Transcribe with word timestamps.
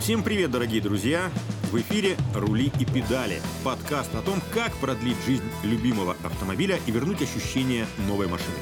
Всем 0.00 0.22
привет, 0.22 0.50
дорогие 0.50 0.80
друзья! 0.80 1.30
В 1.70 1.76
эфире 1.76 2.16
«Рули 2.34 2.72
и 2.80 2.86
педали»– 2.86 3.42
подкаст 3.64 4.12
о 4.14 4.22
том, 4.22 4.40
как 4.52 4.72
продлить 4.76 5.18
жизнь 5.26 5.44
любимого 5.62 6.16
автомобиля 6.24 6.80
и 6.86 6.90
вернуть 6.90 7.20
ощущение 7.20 7.86
новой 8.08 8.26
машины. 8.26 8.56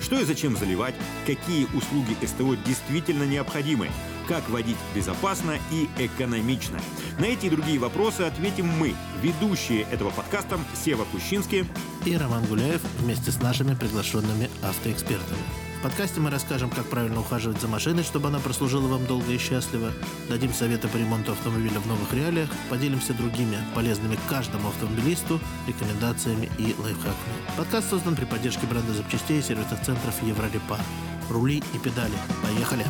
Что 0.00 0.20
и 0.20 0.24
зачем 0.24 0.56
заливать, 0.56 0.94
какие 1.26 1.64
услуги 1.74 2.16
СТО 2.24 2.54
действительно 2.64 3.24
необходимы, 3.24 3.90
как 4.28 4.48
водить 4.48 4.76
безопасно 4.94 5.58
и 5.72 5.88
экономично. 5.98 6.78
На 7.18 7.24
эти 7.24 7.46
и 7.46 7.50
другие 7.50 7.80
вопросы 7.80 8.20
ответим 8.20 8.68
мы, 8.68 8.94
ведущие 9.20 9.82
этого 9.90 10.10
подкаста 10.10 10.60
Сева 10.84 11.04
Кущинский 11.10 11.66
и 12.06 12.16
Роман 12.16 12.44
Гуляев 12.44 12.80
вместе 13.00 13.32
с 13.32 13.42
нашими 13.42 13.74
приглашенными 13.74 14.48
автоэкспертами. 14.62 15.63
Подкасте 15.84 16.18
мы 16.18 16.30
расскажем, 16.30 16.70
как 16.70 16.86
правильно 16.86 17.20
ухаживать 17.20 17.60
за 17.60 17.68
машиной, 17.68 18.04
чтобы 18.04 18.28
она 18.28 18.38
прослужила 18.38 18.88
вам 18.88 19.04
долго 19.04 19.30
и 19.30 19.36
счастливо, 19.36 19.92
дадим 20.30 20.50
советы 20.54 20.88
по 20.88 20.96
ремонту 20.96 21.32
автомобиля 21.32 21.78
в 21.78 21.86
новых 21.86 22.10
реалиях, 22.14 22.48
поделимся 22.70 23.12
другими 23.12 23.58
полезными 23.74 24.16
каждому 24.26 24.68
автомобилисту 24.68 25.38
рекомендациями 25.68 26.48
и 26.58 26.74
лайфхаками. 26.80 27.36
Подкаст 27.58 27.90
создан 27.90 28.16
при 28.16 28.24
поддержке 28.24 28.66
бренда 28.66 28.94
запчастей 28.94 29.40
и 29.40 29.42
сервисных 29.42 29.82
центров 29.82 30.22
Еврорепар. 30.22 30.80
Рули 31.28 31.62
и 31.74 31.78
педали. 31.78 32.16
Поехали! 32.42 32.86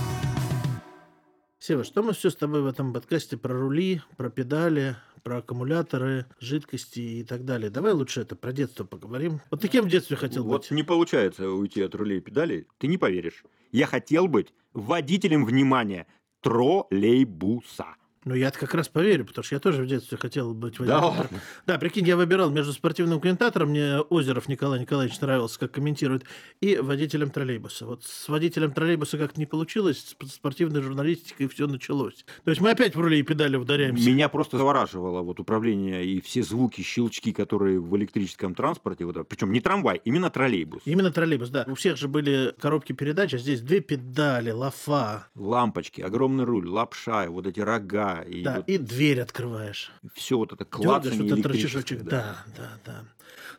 Сева, 1.58 1.83
что 1.83 2.05
мы 2.05 2.12
все 2.12 2.30
с 2.30 2.36
тобой 2.36 2.62
в 2.62 2.66
этом 2.66 2.92
подкасте 2.92 3.36
про 3.36 3.55
рули, 3.55 4.02
про 4.16 4.30
педали, 4.30 4.95
про 5.24 5.38
аккумуляторы, 5.38 6.27
жидкости 6.38 7.01
и 7.01 7.24
так 7.24 7.45
далее. 7.45 7.70
Давай 7.70 7.92
лучше 7.92 8.20
это 8.20 8.37
про 8.37 8.52
детство 8.52 8.84
поговорим. 8.84 9.41
Вот 9.50 9.62
ты 9.62 9.69
кем 9.69 9.87
в 9.87 9.88
детстве 9.88 10.16
хотел 10.16 10.45
вот 10.45 10.62
быть? 10.62 10.70
не 10.70 10.83
получается 10.83 11.48
уйти 11.48 11.83
от 11.83 11.95
рулей 11.95 12.19
и 12.19 12.20
педалей. 12.20 12.69
Ты 12.78 12.87
не 12.87 12.98
поверишь. 12.98 13.42
Я 13.73 13.87
хотел 13.87 14.28
быть 14.28 14.52
водителем, 14.74 15.45
внимания, 15.45 16.06
троллейбуса. 16.42 17.97
Ну, 18.25 18.34
я 18.34 18.50
как 18.50 18.72
раз 18.75 18.89
поверю, 18.89 19.27
потому 19.27 19.44
что 19.44 19.55
я 19.55 19.61
тоже 19.61 19.83
в 19.83 19.86
детстве 19.86 20.17
хотел 20.17 20.55
быть 20.55 20.78
Да 20.78 21.00
водителем. 21.00 21.19
ладно? 21.22 21.41
Да, 21.67 21.78
прикинь, 21.78 22.06
я 22.06 22.17
выбирал 22.17 22.50
между 22.50 22.72
спортивным 22.72 23.20
комментатором, 23.20 23.70
мне 23.70 24.00
Озеров 24.00 24.48
Николай 24.48 24.80
Николаевич 24.80 25.20
нравился, 25.20 25.58
как 25.58 25.72
комментирует, 25.72 26.25
и 26.61 26.77
водителем 26.77 27.30
троллейбуса. 27.30 27.86
Вот 27.86 28.05
с 28.05 28.28
водителем 28.28 28.72
троллейбуса 28.72 29.19
как-то 29.19 29.39
не 29.39 29.47
получилось, 29.47 30.17
с 30.22 30.33
спортивной 30.33 30.80
журналистикой 30.83 31.48
все 31.48 31.67
началось. 31.67 32.25
То 32.45 32.50
есть 32.50 32.61
мы 32.61 32.70
опять 32.70 32.95
в 32.97 33.00
рули 33.00 33.19
и 33.19 33.22
педали 33.22 33.56
ударяемся. 33.56 34.08
Меня 34.08 34.28
просто 34.28 34.56
завораживало 34.58 35.22
вот 35.22 35.41
управление 35.41 36.05
и 36.06 36.20
все 36.20 36.42
звуки, 36.42 36.80
щелчки, 36.83 37.33
которые 37.33 37.80
в 37.80 37.95
электрическом 37.97 38.55
транспорте, 38.55 39.05
вот, 39.05 39.28
причем 39.28 39.52
не 39.52 39.61
трамвай, 39.61 40.00
именно 40.05 40.30
троллейбус. 40.30 40.83
Именно 40.84 41.11
троллейбус, 41.11 41.50
да. 41.50 41.64
У 41.69 41.75
всех 41.75 41.97
же 41.97 42.08
были 42.08 42.55
коробки 42.58 42.92
передач, 42.92 43.34
а 43.34 43.39
здесь 43.39 43.61
две 43.61 43.80
педали, 43.80 44.50
лафа. 44.50 45.27
Лампочки, 45.34 46.00
огромный 46.00 46.45
руль, 46.45 46.69
лапша, 46.69 47.28
вот 47.28 47.47
эти 47.47 47.61
рога, 47.61 48.14
и 48.23 48.43
Да, 48.43 48.57
вот 48.57 48.69
и 48.69 48.79
дверь 48.79 49.20
открываешь. 49.20 49.93
все 50.15 50.37
вот 50.39 50.53
это 50.53 50.65
Дергаешь, 50.65 51.03
клацанье 51.03 51.34
вот 51.34 51.47
рычажочек. 51.47 52.03
да. 52.03 52.11
Да, 52.11 52.37
да, 52.57 52.70
да. 52.84 53.05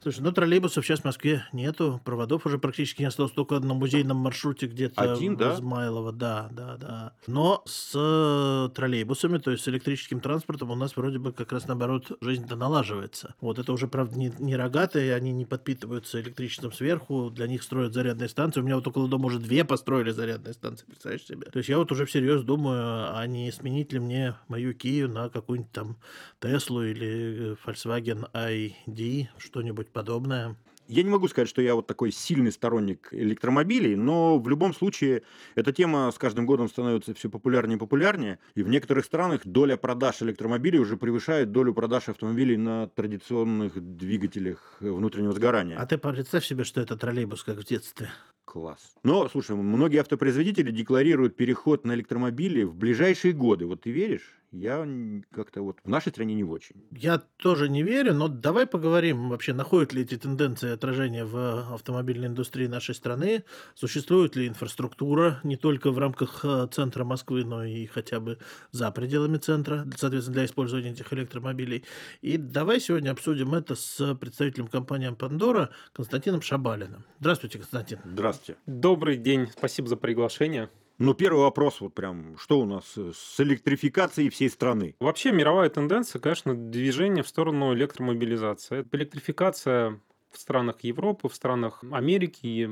Слушай, 0.02 0.22
ну 0.22 0.31
троллейбусов 0.31 0.86
сейчас 0.86 1.02
в 1.02 1.06
Москве 1.06 1.45
нету, 1.52 2.00
проводов 2.06 2.45
уже 2.45 2.59
практически 2.59 3.02
не 3.02 3.08
осталось, 3.08 3.31
только 3.31 3.59
на 3.59 3.73
музейном 3.73 4.17
маршруте 4.17 4.67
где-то 4.67 5.14
Один, 5.14 5.36
да? 5.36 5.56
Измайлово, 5.56 6.11
да, 6.11 6.48
да, 6.52 6.78
да. 6.78 7.14
Но 7.28 7.64
с 7.66 7.92
э, 7.95 8.70
троллейбусами, 8.76 9.38
то 9.39 9.52
есть 9.52 9.64
с 9.64 9.67
электрическим 9.67 10.20
транспортом 10.20 10.72
у 10.72 10.76
нас 10.76 10.95
вроде 10.95 11.17
бы 11.17 11.33
как 11.33 11.52
раз 11.52 11.67
наоборот 11.67 12.11
жизнь-то 12.22 12.56
налаживается. 12.56 13.33
Вот 13.42 13.58
это 13.58 13.73
уже, 13.73 13.88
правда, 13.88 14.17
не, 14.17 14.31
не 14.38 14.56
рогатые, 14.56 15.16
они 15.16 15.31
не 15.31 15.45
подпитываются 15.45 16.22
электричеством 16.22 16.72
сверху, 16.72 17.30
для 17.31 17.48
них 17.48 17.64
строят 17.64 17.94
зарядные 17.94 18.30
станции. 18.30 18.59
У 18.61 18.64
меня 18.64 18.76
вот 18.76 18.88
около 18.88 19.08
дома 19.08 19.26
уже 19.26 19.39
две 19.39 19.66
построили 19.66 20.11
зарядные 20.11 20.53
станции, 20.53 20.86
представляешь 20.86 21.23
себе? 21.26 21.48
То 21.50 21.58
есть 21.58 21.70
я 21.70 21.78
вот 21.80 21.92
уже 21.92 22.06
всерьез 22.06 22.44
думаю, 22.44 23.16
а 23.17 23.26
не 23.28 23.52
сменить 23.52 23.92
ли 23.94 24.00
мне 24.00 24.36
мою 24.47 24.73
Кию 24.73 25.09
на 25.09 25.29
какую-нибудь 25.29 25.71
там 25.71 25.97
Теслу 26.39 26.83
или 26.83 27.53
э, 27.53 27.55
Volkswagen 27.65 28.31
ID, 28.33 29.27
что-нибудь 29.37 29.89
подобное. 29.89 30.55
Я 30.87 31.02
не 31.02 31.09
могу 31.09 31.27
сказать, 31.27 31.49
что 31.49 31.64
я 31.64 31.73
вот 31.73 31.87
такой 31.87 32.11
сильный 32.11 32.52
сторонник 32.52 33.08
электромобилей, 33.11 33.95
но 33.95 34.37
в 34.37 34.47
любом 34.47 34.73
случае 34.73 35.23
эта 35.55 35.73
тема 35.73 36.11
с 36.11 36.20
каждым 36.20 36.45
годом 36.45 36.70
становится 36.70 37.15
все 37.15 37.27
популярнее 37.27 37.77
и 37.77 37.80
популярнее. 37.80 38.37
И 38.53 38.61
в 38.61 38.70
некоторых 38.70 39.05
странах 39.05 39.42
доля 39.45 39.77
продаж 39.77 40.21
электромобилей 40.21 40.77
уже 40.77 40.95
превышает 40.95 41.52
долю 41.52 41.73
продаж 41.73 42.09
автомобилей 42.09 42.58
на 42.58 42.87
традиционных 42.87 43.73
двигателях 43.97 44.77
внутреннего 44.80 45.33
сгорания. 45.33 45.77
А 45.77 45.87
ты 45.87 45.97
представь 45.97 46.45
себе, 46.45 46.64
что 46.64 46.81
это 46.81 46.95
троллейбус, 46.95 47.43
как 47.43 47.58
в 47.58 47.65
детстве. 47.65 48.11
Класс. 48.55 48.95
Но, 49.04 49.27
слушай, 49.27 49.54
многие 49.54 49.98
автопроизводители 49.98 50.71
декларируют 50.71 51.36
переход 51.36 51.83
на 51.83 51.93
электромобили 51.93 52.64
в 52.64 52.73
ближайшие 52.73 53.33
годы. 53.33 53.66
Вот 53.66 53.82
ты 53.82 53.92
веришь? 53.92 54.42
Я 54.55 54.88
как-то 55.32 55.61
вот 55.61 55.80
в 55.83 55.89
нашей 55.89 56.10
стране 56.10 56.33
не 56.33 56.45
очень. 56.45 56.76
Я 56.92 57.21
тоже 57.38 57.67
не 57.67 57.83
верю, 57.83 58.14
но 58.14 58.30
давай 58.30 58.66
поговорим 58.66 59.27
вообще, 59.30 59.54
находят 59.54 59.92
ли 59.92 60.04
эти 60.04 60.17
тенденции 60.17 60.71
отражения 60.71 61.26
в 61.26 61.73
автомобильной 61.73 62.27
индустрии 62.27 62.67
нашей 62.67 62.95
страны, 62.95 63.44
существует 63.73 64.38
ли 64.38 64.48
инфраструктура 64.48 65.42
не 65.44 65.58
только 65.58 65.92
в 65.92 65.99
рамках 65.99 66.45
э, 66.45 66.67
центра 66.71 67.04
Москвы, 67.04 67.44
но 67.44 67.65
и 67.65 67.86
хотя 67.86 68.21
бы 68.21 68.38
за 68.71 68.89
пределами 68.92 69.38
центра, 69.38 69.86
соответственно, 69.98 70.36
для 70.36 70.45
использования 70.45 70.92
этих 70.92 71.11
электромобилей. 71.11 71.83
И 72.21 72.38
давай 72.38 72.80
сегодня 72.80 73.11
обсудим 73.11 73.54
это 73.55 73.76
с 73.76 74.15
представителем 74.15 74.67
компании 74.67 75.10
Пандора 75.10 75.71
Константином 75.92 76.42
Шабалиным. 76.42 77.04
Здравствуйте, 77.20 77.58
Константин. 77.58 77.99
Здравствуйте. 78.05 78.58
Добрый 78.65 79.17
день, 79.17 79.48
спасибо 79.52 79.89
за 79.89 79.98
приглашение. 79.98 80.70
Ну, 80.98 81.14
первый 81.14 81.42
вопрос 81.42 81.82
вот 81.82 81.94
прям, 81.94 82.38
что 82.38 82.60
у 82.60 82.66
нас 82.66 82.94
э, 82.98 83.11
с 83.14 83.39
электрификацией 83.42 84.30
всей 84.30 84.50
страны? 84.50 84.95
Вообще 85.00 85.33
мировая 85.33 85.70
тенденция, 85.70 86.22
конечно, 86.22 86.56
движение 86.56 87.22
в 87.22 87.28
сторону 87.28 87.73
электромобилизации. 87.73 88.88
Электрификация 88.94 90.00
в 90.32 90.38
странах 90.38 90.78
Европы, 90.82 91.28
в 91.28 91.36
странах 91.36 91.83
Америки 91.92 92.39
и 92.44 92.70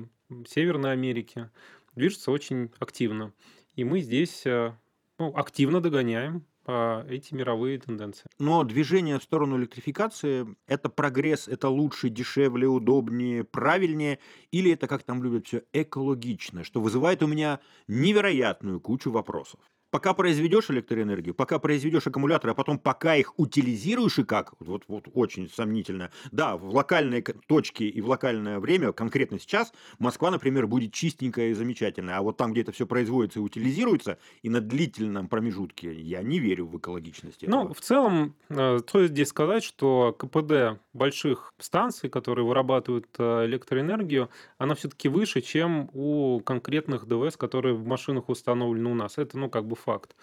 Северной 0.47 0.93
Америки 0.93 1.49
движется 1.95 2.31
очень 2.31 2.71
активно. 2.79 3.33
И 3.75 3.83
мы 3.83 3.99
здесь 3.99 4.45
э, 4.45 4.73
ну, 5.19 5.35
активно 5.35 5.81
догоняем 5.81 6.45
эти 6.65 7.33
мировые 7.33 7.79
тенденции. 7.79 8.25
Но 8.39 8.63
движение 8.63 9.19
в 9.19 9.23
сторону 9.23 9.57
электрификации– 9.57 10.47
это 10.67 10.89
прогресс, 10.89 11.47
это 11.47 11.69
лучше, 11.69 12.09
дешевле, 12.09 12.67
удобнее, 12.67 13.43
правильнее, 13.43 14.19
или 14.51 14.71
это, 14.71 14.87
как 14.87 15.03
там 15.03 15.23
любят 15.23 15.47
все, 15.47 15.63
экологично, 15.73 16.63
что 16.63 16.81
вызывает 16.81 17.21
у 17.23 17.27
меня 17.27 17.59
невероятную 17.87 18.79
кучу 18.79 19.11
вопросов. 19.11 19.59
Пока 19.93 20.15
произведешь 20.15 20.71
электроэнергию, 20.71 21.35
пока 21.35 21.59
произведешь 21.59 22.07
аккумуляторы, 22.07 22.53
а 22.53 22.55
потом 22.55 22.79
пока 22.79 23.15
их 23.15 23.37
утилизируешь 23.37 24.17
и 24.17 24.23
как, 24.23 24.55
вот, 24.59 24.85
вот 24.87 25.07
очень 25.13 25.47
сомнительно. 25.47 26.09
Да, 26.31 26.57
в 26.57 26.73
локальной 26.73 27.21
к- 27.21 27.35
точке 27.45 27.87
и 27.87 28.01
в 28.01 28.09
локальное 28.09 28.59
время, 28.59 28.91
конкретно 28.91 29.37
сейчас, 29.37 29.71
Москва, 29.99 30.31
например, 30.31 30.65
будет 30.65 30.93
чистенькая 30.93 31.49
и 31.49 31.53
замечательная, 31.53 32.17
а 32.17 32.23
вот 32.23 32.37
там, 32.37 32.53
где 32.53 32.61
это 32.61 32.71
все 32.71 32.87
производится 32.87 33.37
и 33.37 33.43
утилизируется, 33.43 34.17
и 34.41 34.49
на 34.49 34.61
длительном 34.61 35.27
промежутке, 35.27 35.93
я 35.93 36.23
не 36.23 36.39
верю 36.39 36.65
в 36.65 36.75
экологичность 36.79 37.43
этого. 37.43 37.65
Ну, 37.65 37.73
в 37.75 37.79
целом, 37.79 38.33
э, 38.49 38.79
стоит 38.79 39.11
здесь 39.11 39.27
сказать, 39.27 39.63
что 39.63 40.11
КПД 40.17 40.81
больших 40.93 41.53
станций, 41.59 42.09
которые 42.09 42.47
вырабатывают 42.47 43.05
э, 43.19 43.45
электроэнергию, 43.45 44.31
она 44.57 44.73
все-таки 44.73 45.07
выше, 45.07 45.41
чем 45.41 45.91
у 45.93 46.39
конкретных 46.39 47.05
ДВС, 47.05 47.37
которые 47.37 47.75
в 47.75 47.85
машинах 47.85 48.29
установлены 48.29 48.89
у 48.89 48.95
нас. 48.95 49.19
Это, 49.19 49.37
ну, 49.37 49.51
как 49.51 49.67
бы 49.67 49.75
факт. 49.83 50.15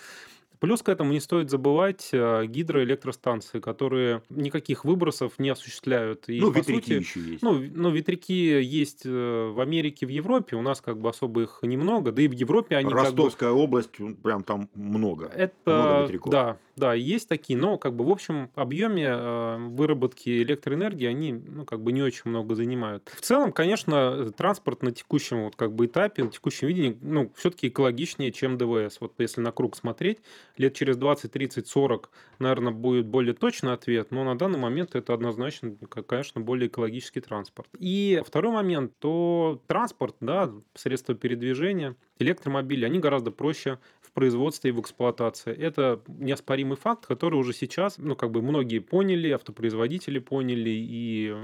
Плюс 0.61 0.83
к 0.83 0.91
этому 0.91 1.13
не 1.13 1.21
стоит 1.21 1.51
забывать 1.51 2.11
э, 2.13 2.45
гидроэлектростанции, 2.47 3.61
которые 3.61 4.23
никаких 4.29 4.85
выбросов 4.85 5.39
не 5.39 5.49
осуществляют. 5.49 6.29
И, 6.29 6.39
ну, 6.39 6.51
ветряки 6.51 6.83
сути, 6.83 6.93
еще 6.93 7.21
есть. 7.21 7.43
ну, 7.43 7.59
ну, 7.75 7.91
ветряки 7.91 8.63
есть 8.63 9.03
э, 9.07 9.53
в 9.55 9.59
Америке, 9.59 10.05
в 10.05 10.11
Европе, 10.11 10.57
у 10.57 10.63
нас 10.63 10.83
как 10.83 10.99
бы 10.99 11.09
особо 11.09 11.43
их 11.43 11.61
немного, 11.63 12.13
да 12.13 12.21
и 12.21 12.29
в 12.29 12.33
Европе 12.33 12.77
они 12.77 12.91
как 12.91 12.99
бы... 12.99 13.05
Ростовская 13.05 13.51
область, 13.51 13.91
прям 14.23 14.45
там 14.45 14.69
много. 14.75 15.11
Много 15.11 15.27
Это, 15.29 16.05
ветряков. 16.07 16.31
да, 16.31 16.59
да, 16.77 16.95
есть 16.95 17.29
такие, 17.29 17.59
но 17.59 17.77
как 17.77 17.95
бы 17.95 18.05
в 18.05 18.11
общем 18.11 18.51
объеме 18.55 19.07
э, 19.07 19.57
выработки 19.59 20.43
электроэнергии 20.43 21.07
они, 21.07 21.33
ну, 21.33 21.65
как 21.65 21.83
бы 21.83 21.93
не 21.93 22.03
очень 22.03 22.23
много 22.25 22.55
занимают. 22.55 23.11
В 23.15 23.21
целом, 23.21 23.53
конечно, 23.53 24.33
транспорт 24.33 24.83
на 24.83 24.91
текущем 24.91 25.45
вот 25.45 25.57
как 25.57 25.75
бы 25.75 25.87
этапе, 25.87 26.25
на 26.25 26.31
текущем 26.31 26.69
видении, 26.69 26.97
ну, 27.03 27.31
все-таки 27.37 27.69
экологичнее, 27.69 28.33
чем 28.33 28.57
ДВС. 28.57 28.99
Вот 29.01 29.13
если 29.19 29.41
на 29.41 29.53
круг 29.53 29.77
смотреть, 29.77 30.21
лет 30.57 30.75
через 30.75 30.97
20, 30.97 31.31
30, 31.31 31.67
40, 31.67 32.11
наверное, 32.39 32.73
будет 32.73 33.07
более 33.07 33.35
точный 33.35 33.73
ответ, 33.73 34.11
но 34.11 34.25
на 34.25 34.37
данный 34.37 34.59
момент 34.59 34.95
это 34.95 35.15
однозначно, 35.15 35.77
конечно, 36.07 36.41
более 36.41 36.69
экологический 36.69 37.21
транспорт. 37.21 37.69
И 37.79 38.23
второй 38.27 38.53
момент, 38.53 38.93
то 38.99 39.63
транспорт, 39.67 40.17
да, 40.21 40.53
средства 40.75 41.15
передвижения, 41.15 41.97
электромобили, 42.19 42.85
они 42.85 42.99
гораздо 42.99 43.31
проще 43.31 43.79
в 44.01 44.13
производстве 44.13 44.71
и 44.71 44.73
в 44.73 44.81
эксплуатации. 44.81 45.55
Это 45.55 46.03
неоспоримый 46.09 46.77
факт, 46.77 47.07
который 47.07 47.37
уже 47.37 47.53
сейчас, 47.53 47.97
ну, 47.99 48.17
как 48.17 48.31
бы 48.31 48.43
многие 48.43 48.81
поняли, 48.81 49.31
автопроизводители 49.31 50.19
поняли 50.19 50.71
и 50.71 51.35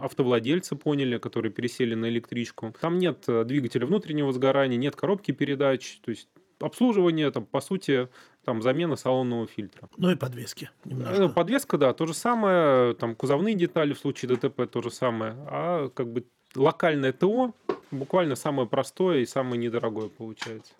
автовладельцы 0.00 0.76
поняли, 0.76 1.18
которые 1.18 1.50
пересели 1.50 1.94
на 1.94 2.08
электричку. 2.08 2.74
Там 2.80 2.98
нет 2.98 3.24
э, 3.26 3.44
двигателя 3.44 3.86
внутреннего 3.86 4.32
сгорания, 4.32 4.76
нет 4.76 4.96
коробки 4.96 5.32
передач, 5.32 6.00
то 6.04 6.10
есть 6.10 6.28
обслуживание, 6.60 7.30
там, 7.30 7.46
по 7.46 7.60
сути, 7.60 8.08
там, 8.44 8.62
замена 8.62 8.96
салонного 8.96 9.46
фильтра. 9.46 9.88
Ну 9.96 10.10
и 10.10 10.16
подвески 10.16 10.70
Э, 10.84 10.88
немножко. 10.88 11.28
Подвеска, 11.28 11.78
да, 11.78 11.92
то 11.92 12.06
же 12.06 12.14
самое, 12.14 12.94
там, 12.94 13.14
кузовные 13.14 13.54
детали 13.54 13.92
в 13.92 13.98
случае 13.98 14.36
ДТП 14.36 14.70
то 14.70 14.82
же 14.82 14.90
самое, 14.90 15.34
а 15.46 15.88
как 15.88 16.12
бы 16.12 16.26
локальное 16.54 17.12
ТО 17.12 17.54
буквально 17.90 18.36
самое 18.36 18.68
простое 18.68 19.18
и 19.18 19.26
самое 19.26 19.58
недорогое 19.58 20.08
получается. 20.08 20.72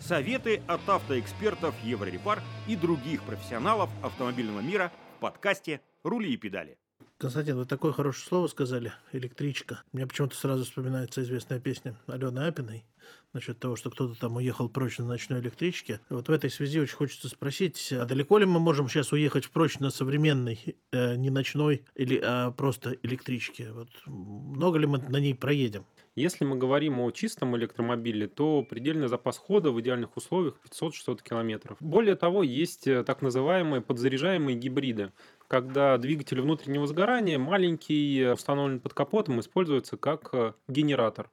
Советы 0.00 0.62
от 0.66 0.88
автоэкспертов 0.88 1.74
Еврорепар 1.84 2.40
и 2.66 2.74
других 2.74 3.22
профессионалов 3.22 3.88
автомобильного 4.02 4.60
мира 4.60 4.90
в 5.16 5.20
подкасте 5.20 5.80
«Рули 6.02 6.32
и 6.32 6.36
педали». 6.36 6.76
Константин, 7.22 7.56
вы 7.56 7.66
такое 7.66 7.92
хорошее 7.92 8.26
слово 8.26 8.48
сказали, 8.48 8.92
электричка. 9.12 9.84
Мне 9.92 10.08
почему-то 10.08 10.34
сразу 10.34 10.64
вспоминается 10.64 11.22
известная 11.22 11.60
песня 11.60 11.94
Алены 12.08 12.40
Апиной 12.40 12.84
насчет 13.32 13.60
того, 13.60 13.76
что 13.76 13.90
кто-то 13.90 14.18
там 14.18 14.34
уехал 14.36 14.68
прочь 14.68 14.98
на 14.98 15.06
ночной 15.06 15.38
электричке. 15.38 16.00
Вот 16.10 16.26
в 16.26 16.32
этой 16.32 16.50
связи 16.50 16.80
очень 16.80 16.96
хочется 16.96 17.28
спросить, 17.28 17.92
а 17.92 18.06
далеко 18.06 18.38
ли 18.38 18.44
мы 18.44 18.58
можем 18.58 18.88
сейчас 18.88 19.12
уехать 19.12 19.48
прочь 19.50 19.78
на 19.78 19.90
современной, 19.90 20.76
э, 20.90 21.14
не 21.14 21.30
ночной, 21.30 21.84
или 21.94 22.20
а 22.22 22.50
просто 22.50 22.96
электричке? 23.04 23.70
Вот 23.70 23.88
много 24.06 24.78
ли 24.78 24.88
мы 24.88 24.98
на 24.98 25.18
ней 25.18 25.36
проедем? 25.36 25.86
Если 26.14 26.44
мы 26.44 26.56
говорим 26.58 27.00
о 27.00 27.10
чистом 27.10 27.56
электромобиле, 27.56 28.28
то 28.28 28.62
предельный 28.62 29.08
запас 29.08 29.38
хода 29.38 29.70
в 29.70 29.80
идеальных 29.80 30.14
условиях 30.18 30.60
500-600 30.70 31.22
километров. 31.22 31.78
Более 31.80 32.16
того, 32.16 32.42
есть 32.42 32.86
э, 32.86 33.02
так 33.02 33.22
называемые 33.22 33.80
подзаряжаемые 33.80 34.58
гибриды, 34.58 35.12
когда 35.52 35.98
двигатель 35.98 36.40
внутреннего 36.40 36.86
сгорания 36.86 37.38
маленький, 37.38 38.20
э, 38.20 38.32
установлен 38.32 38.80
под 38.80 38.94
капотом, 38.94 39.38
используется 39.38 39.98
как 39.98 40.30
э, 40.32 40.54
генератор. 40.66 41.28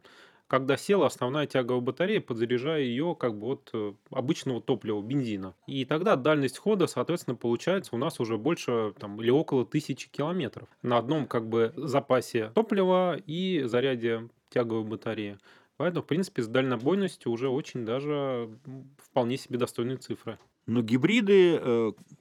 Когда 0.48 0.76
села 0.76 1.06
основная 1.06 1.48
тяговая 1.48 1.80
батарея, 1.80 2.20
подзаряжая 2.20 2.82
ее 2.82 3.16
как 3.18 3.40
бы 3.40 3.48
от 3.48 3.70
э, 3.72 3.94
обычного 4.12 4.60
топлива, 4.62 5.02
бензина. 5.02 5.56
И 5.68 5.86
тогда 5.86 6.18
дальность 6.18 6.58
хода, 6.58 6.88
соответственно, 6.88 7.38
получается 7.38 7.96
у 7.96 7.98
нас 7.98 8.20
уже 8.20 8.38
больше 8.38 8.94
там, 9.00 9.22
или 9.22 9.30
около 9.30 9.66
тысячи 9.66 10.10
километров 10.10 10.68
на 10.82 10.98
одном 10.98 11.26
как 11.26 11.48
бы 11.48 11.72
запасе 11.78 12.52
топлива 12.54 13.16
и 13.26 13.62
заряде 13.68 14.28
тяговой 14.50 14.84
батареи. 14.84 15.38
Поэтому, 15.78 16.04
в 16.04 16.08
принципе, 16.08 16.42
с 16.42 16.50
дальнобойностью 16.50 17.32
уже 17.32 17.48
очень 17.48 17.86
даже 17.86 18.50
вполне 18.98 19.38
себе 19.38 19.58
достойные 19.58 19.96
цифры. 19.96 20.38
Но 20.70 20.84
гибриды, 20.84 21.58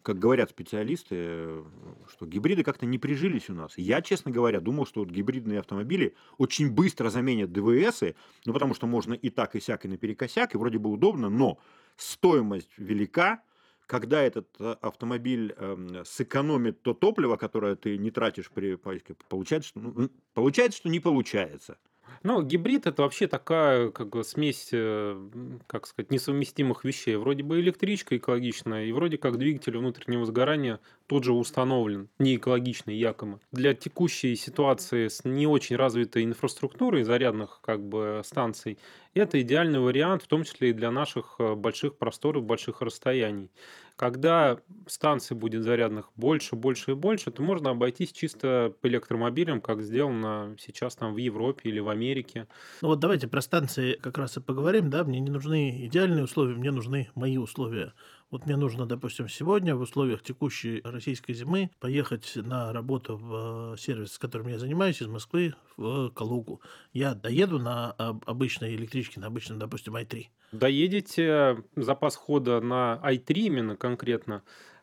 как 0.08 0.18
говорят 0.18 0.48
специалисты, 0.48 1.16
э, 1.18 1.64
что 2.10 2.24
гибриды 2.24 2.62
как-то 2.62 2.86
не 2.86 2.96
прижились 2.96 3.50
у 3.50 3.52
нас. 3.52 3.76
Я, 3.76 4.00
честно 4.00 4.30
говоря, 4.30 4.58
думал, 4.58 4.86
что 4.86 5.00
вот 5.00 5.10
гибридные 5.10 5.60
автомобили 5.60 6.14
очень 6.38 6.70
быстро 6.70 7.10
заменят 7.10 7.52
ДВСы, 7.52 8.16
ну 8.46 8.54
потому 8.54 8.72
что 8.72 8.86
можно 8.86 9.12
и 9.12 9.28
так, 9.28 9.54
и 9.54 9.60
сяк, 9.60 9.84
и 9.84 9.88
наперекосяк, 9.88 10.54
и 10.54 10.56
вроде 10.56 10.78
бы 10.78 10.88
удобно, 10.88 11.28
но 11.28 11.58
стоимость 11.98 12.70
велика, 12.78 13.42
когда 13.86 14.22
этот 14.22 14.48
э, 14.58 14.76
автомобиль 14.80 15.54
эм, 15.58 16.02
сэкономит 16.06 16.80
то 16.80 16.94
топливо, 16.94 17.36
которое 17.36 17.76
ты 17.76 17.98
не 17.98 18.10
тратишь 18.10 18.50
при 18.50 18.76
поиске, 18.76 19.14
получается, 19.28 19.68
что, 19.68 19.80
ну, 19.80 20.10
получается, 20.32 20.78
что 20.78 20.88
не 20.88 21.00
получается. 21.00 21.76
Ну, 22.22 22.42
гибрид 22.42 22.86
это 22.86 23.02
вообще 23.02 23.26
такая 23.26 23.90
как 23.90 24.10
бы 24.10 24.24
смесь, 24.24 24.68
э, 24.72 25.28
как 25.66 25.86
сказать, 25.86 26.10
несовместимых 26.10 26.84
вещей. 26.84 27.16
Вроде 27.16 27.42
бы 27.42 27.60
электричка 27.60 28.16
экологичная, 28.16 28.86
и 28.86 28.92
вроде 28.92 29.18
как 29.18 29.38
двигатель 29.38 29.76
внутреннего 29.76 30.24
сгорания 30.26 30.80
тот 31.06 31.24
же 31.24 31.32
установлен, 31.32 32.08
не 32.18 32.36
экологичный 32.36 32.96
якобы. 32.96 33.40
Для 33.52 33.74
текущей 33.74 34.36
ситуации 34.36 35.08
с 35.08 35.24
не 35.24 35.46
очень 35.46 35.76
развитой 35.76 36.24
инфраструктурой 36.24 37.04
зарядных 37.04 37.60
как 37.62 37.82
бы 37.86 38.22
станций, 38.24 38.78
это 39.14 39.40
идеальный 39.40 39.80
вариант, 39.80 40.22
в 40.22 40.26
том 40.26 40.44
числе 40.44 40.70
и 40.70 40.72
для 40.72 40.90
наших 40.90 41.36
э, 41.38 41.54
больших 41.54 41.96
просторов, 41.98 42.44
больших 42.44 42.82
расстояний. 42.82 43.50
Когда 43.98 44.60
станций 44.86 45.36
будет 45.36 45.64
зарядных 45.64 46.12
больше, 46.14 46.54
больше 46.54 46.92
и 46.92 46.94
больше, 46.94 47.32
то 47.32 47.42
можно 47.42 47.70
обойтись 47.70 48.12
чисто 48.12 48.72
по 48.80 48.86
электромобилям, 48.86 49.60
как 49.60 49.82
сделано 49.82 50.54
сейчас 50.56 50.94
там 50.94 51.14
в 51.14 51.16
Европе 51.16 51.68
или 51.68 51.80
в 51.80 51.88
Америке. 51.88 52.46
Ну 52.80 52.88
вот 52.88 53.00
давайте 53.00 53.26
про 53.26 53.40
станции 53.40 53.94
как 53.94 54.16
раз 54.16 54.36
и 54.36 54.40
поговорим, 54.40 54.88
да, 54.88 55.02
мне 55.02 55.18
не 55.18 55.32
нужны 55.32 55.84
идеальные 55.86 56.22
условия, 56.22 56.54
мне 56.54 56.70
нужны 56.70 57.10
мои 57.16 57.38
условия. 57.38 57.92
Вот 58.30 58.44
мне 58.44 58.56
нужно, 58.56 58.84
допустим, 58.84 59.26
сегодня 59.26 59.74
в 59.74 59.80
условиях 59.80 60.22
текущей 60.22 60.82
российской 60.84 61.32
зимы 61.32 61.70
поехать 61.80 62.32
на 62.36 62.74
работу 62.74 63.16
в 63.16 63.72
э, 63.72 63.76
сервис, 63.78 64.18
которым 64.18 64.48
я 64.48 64.58
занимаюсь, 64.58 65.00
из 65.00 65.06
Москвы 65.06 65.54
в 65.78 66.10
Калугу. 66.10 66.60
Я 66.92 67.14
доеду 67.14 67.58
на 67.58 67.92
об- 67.92 68.28
обычной 68.28 68.74
электричке, 68.74 69.18
на 69.20 69.28
обычном, 69.28 69.58
допустим, 69.58 69.96
i3. 69.96 70.26
Доедете, 70.52 71.64
запас 71.74 72.16
хода 72.16 72.60
на 72.60 73.00
i3 73.02 73.46
именно 73.46 73.76
конкретно, 73.76 74.42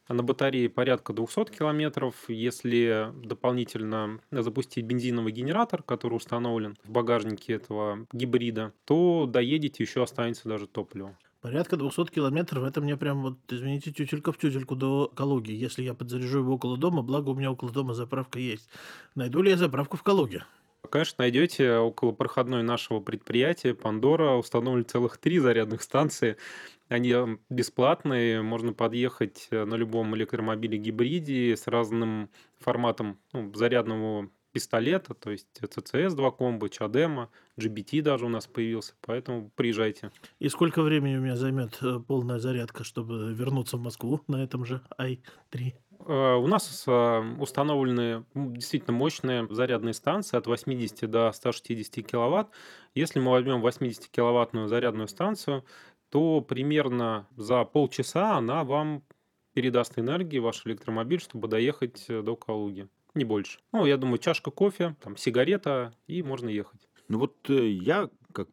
на 0.10 0.24
батарее 0.24 0.68
порядка 0.68 1.14
200 1.14 1.52
километров. 1.52 2.16
Если 2.28 3.12
дополнительно 3.24 4.20
запустить 4.32 4.86
бензиновый 4.86 5.32
генератор, 5.32 5.84
который 5.84 6.16
установлен 6.16 6.78
в 6.84 6.90
багажнике 6.90 7.54
этого 7.54 8.08
гибрида, 8.12 8.74
то 8.86 9.28
доедете, 9.28 9.84
еще 9.84 10.02
останется 10.02 10.50
даже 10.50 10.68
топливо. 10.68 11.16
Порядка 11.46 11.78
200 11.78 12.06
километров, 12.10 12.64
это 12.64 12.82
мне 12.82 12.98
прям 12.98 13.22
вот, 13.22 13.38
извините, 13.52 13.92
тютелька 13.92 14.32
в 14.32 14.38
тютельку 14.40 14.76
до 14.76 15.12
Калуги. 15.16 15.52
Если 15.52 15.84
я 15.84 15.94
подзаряжу 15.94 16.40
его 16.40 16.56
около 16.56 16.76
дома, 16.76 17.04
благо 17.04 17.30
у 17.30 17.36
меня 17.36 17.52
около 17.52 17.72
дома 17.72 17.94
заправка 17.94 18.40
есть. 18.40 18.68
Найду 19.14 19.44
ли 19.44 19.52
я 19.52 19.58
заправку 19.58 19.96
в 19.96 20.02
Калуге? 20.02 20.44
Конечно, 20.90 21.18
найдете 21.20 21.76
около 21.76 22.14
проходной 22.14 22.64
нашего 22.64 23.00
предприятия 23.00 23.76
Пандора 23.76 24.38
установлены 24.38 24.86
целых 24.86 25.20
три 25.20 25.38
зарядных 25.38 25.84
станции. 25.84 26.38
Они 26.90 27.14
бесплатные, 27.52 28.42
можно 28.42 28.74
подъехать 28.74 29.48
э, 29.52 29.66
на 29.66 29.76
любом 29.76 30.16
электромобиле 30.16 30.80
гибриде 30.80 31.56
с 31.56 31.68
разным 31.68 32.32
форматом 32.60 33.20
ну, 33.34 33.54
зарядного 33.54 34.32
пистолета, 34.56 35.14
то 35.14 35.32
есть 35.32 35.50
CCS 35.60 36.16
2 36.16 36.32
комбо, 36.32 36.70
Чадема, 36.70 37.30
GBT 37.60 38.02
даже 38.02 38.26
у 38.26 38.30
нас 38.30 38.48
появился, 38.48 38.94
поэтому 39.02 39.52
приезжайте. 39.54 40.12
И 40.40 40.48
сколько 40.48 40.82
времени 40.82 41.18
у 41.18 41.20
меня 41.20 41.36
займет 41.36 41.78
э, 41.82 42.00
полная 42.00 42.40
зарядка, 42.40 42.86
чтобы 42.86 43.34
вернуться 43.34 43.76
в 43.76 43.82
Москву 43.82 44.22
на 44.30 44.42
этом 44.42 44.64
же 44.64 44.82
i3? 44.98 45.74
Э, 46.08 46.36
У 46.36 46.48
нас 46.48 46.86
э, 46.88 47.36
установлены 47.38 48.24
действительно 48.34 48.94
мощные 48.94 49.46
зарядные 49.50 49.94
станции 49.94 50.38
от 50.38 50.48
80 50.48 51.12
до 51.12 51.34
160 51.34 52.08
киловатт. 52.08 52.48
Если 52.94 53.20
мы 53.20 53.32
возьмем 53.32 53.62
80-киловаттную 53.62 54.70
зарядную 54.70 55.10
станцию, 55.10 55.66
то 56.08 56.40
примерно 56.40 57.28
за 57.36 57.66
полчаса 57.66 58.38
она 58.38 58.64
вам 58.64 59.04
передаст 59.54 60.00
энергии 60.00 60.40
ваш 60.40 60.66
электромобиль, 60.66 61.20
чтобы 61.20 61.50
доехать 61.50 62.06
до 62.08 62.38
Калуги. 62.38 62.88
Не 63.16 63.24
больше. 63.24 63.60
Ну, 63.72 63.86
я 63.86 63.98
думаю, 63.98 64.18
чашка 64.18 64.52
кофе, 64.52 64.96
там, 65.02 65.16
сигарета, 65.18 65.94
и 66.06 66.22
можно 66.22 66.50
ехать. 66.50 66.88
Ну 67.08 67.20
вот 67.20 67.50
э, 67.50 67.70
я, 67.70 68.10
как 68.36 68.50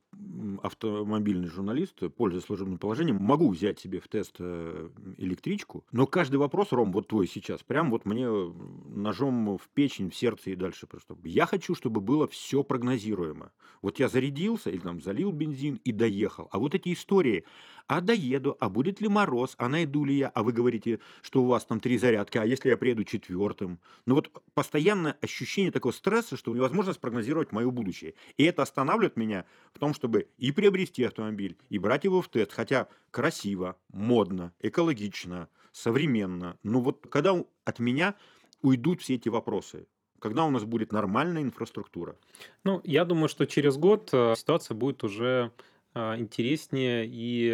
автомобильный 0.62 1.48
журналист, 1.48 2.02
э, 2.02 2.08
пользуясь 2.08 2.44
служебным 2.44 2.78
положением, 2.78 3.16
могу 3.16 3.50
взять 3.50 3.80
себе 3.80 4.00
в 4.00 4.08
тест 4.08 4.36
э, 4.38 4.88
электричку, 5.18 5.84
но 5.92 6.06
каждый 6.06 6.36
вопрос, 6.36 6.72
Ром, 6.72 6.92
вот 6.92 7.08
твой 7.08 7.26
сейчас, 7.26 7.62
прям 7.62 7.90
вот 7.90 8.06
мне 8.06 8.28
ножом 8.28 9.58
в 9.58 9.68
печень, 9.74 10.10
в 10.10 10.16
сердце 10.16 10.50
и 10.50 10.54
дальше 10.54 10.86
просто. 10.86 11.16
Я 11.24 11.46
хочу, 11.46 11.74
чтобы 11.74 12.00
было 12.00 12.26
все 12.28 12.62
прогнозируемо. 12.62 13.52
Вот 13.82 13.98
я 13.98 14.08
зарядился 14.08 14.70
или 14.70 14.78
там 14.78 15.02
залил 15.02 15.32
бензин 15.32 15.80
и 15.84 15.90
доехал. 15.90 16.48
А 16.52 16.58
вот 16.58 16.74
эти 16.74 16.92
истории, 16.92 17.44
а 17.88 18.00
доеду, 18.00 18.56
а 18.60 18.68
будет 18.68 19.00
ли 19.00 19.08
мороз, 19.08 19.54
а 19.58 19.68
найду 19.68 20.04
ли 20.04 20.14
я, 20.16 20.28
а 20.28 20.42
вы 20.42 20.52
говорите, 20.52 21.00
что 21.20 21.42
у 21.42 21.46
вас 21.46 21.64
там 21.64 21.80
три 21.80 21.98
зарядки, 21.98 22.38
а 22.38 22.44
если 22.44 22.68
я 22.68 22.76
приеду 22.76 23.04
четвертым? 23.04 23.80
Ну 24.06 24.14
вот 24.14 24.30
постоянное 24.54 25.16
ощущение 25.20 25.72
такого 25.72 25.92
стресса, 25.92 26.36
что 26.36 26.54
невозможно 26.54 26.92
спрогнозировать 26.92 27.50
мое 27.50 27.70
будущее. 27.70 28.14
И 28.36 28.44
это 28.44 28.62
останавливает 28.62 29.16
меня 29.16 29.46
в 29.72 29.78
том, 29.78 29.94
чтобы 29.94 30.28
и 30.38 30.52
приобрести 30.52 31.04
автомобиль, 31.04 31.56
и 31.68 31.78
брать 31.78 32.04
его 32.04 32.22
в 32.22 32.28
тест, 32.28 32.52
хотя 32.52 32.88
красиво, 33.10 33.76
модно, 33.92 34.52
экологично, 34.60 35.48
современно. 35.72 36.58
Но 36.62 36.80
вот 36.80 37.06
когда 37.10 37.34
от 37.64 37.78
меня 37.78 38.14
уйдут 38.62 39.00
все 39.00 39.14
эти 39.14 39.28
вопросы, 39.28 39.86
когда 40.18 40.44
у 40.44 40.50
нас 40.50 40.64
будет 40.64 40.92
нормальная 40.92 41.42
инфраструктура. 41.42 42.16
Ну, 42.64 42.80
я 42.84 43.04
думаю, 43.04 43.28
что 43.28 43.44
через 43.46 43.76
год 43.76 44.10
э, 44.12 44.34
ситуация 44.36 44.76
будет 44.76 45.02
уже 45.02 45.52
а, 45.94 46.16
интереснее 46.16 47.06
и, 47.06 47.50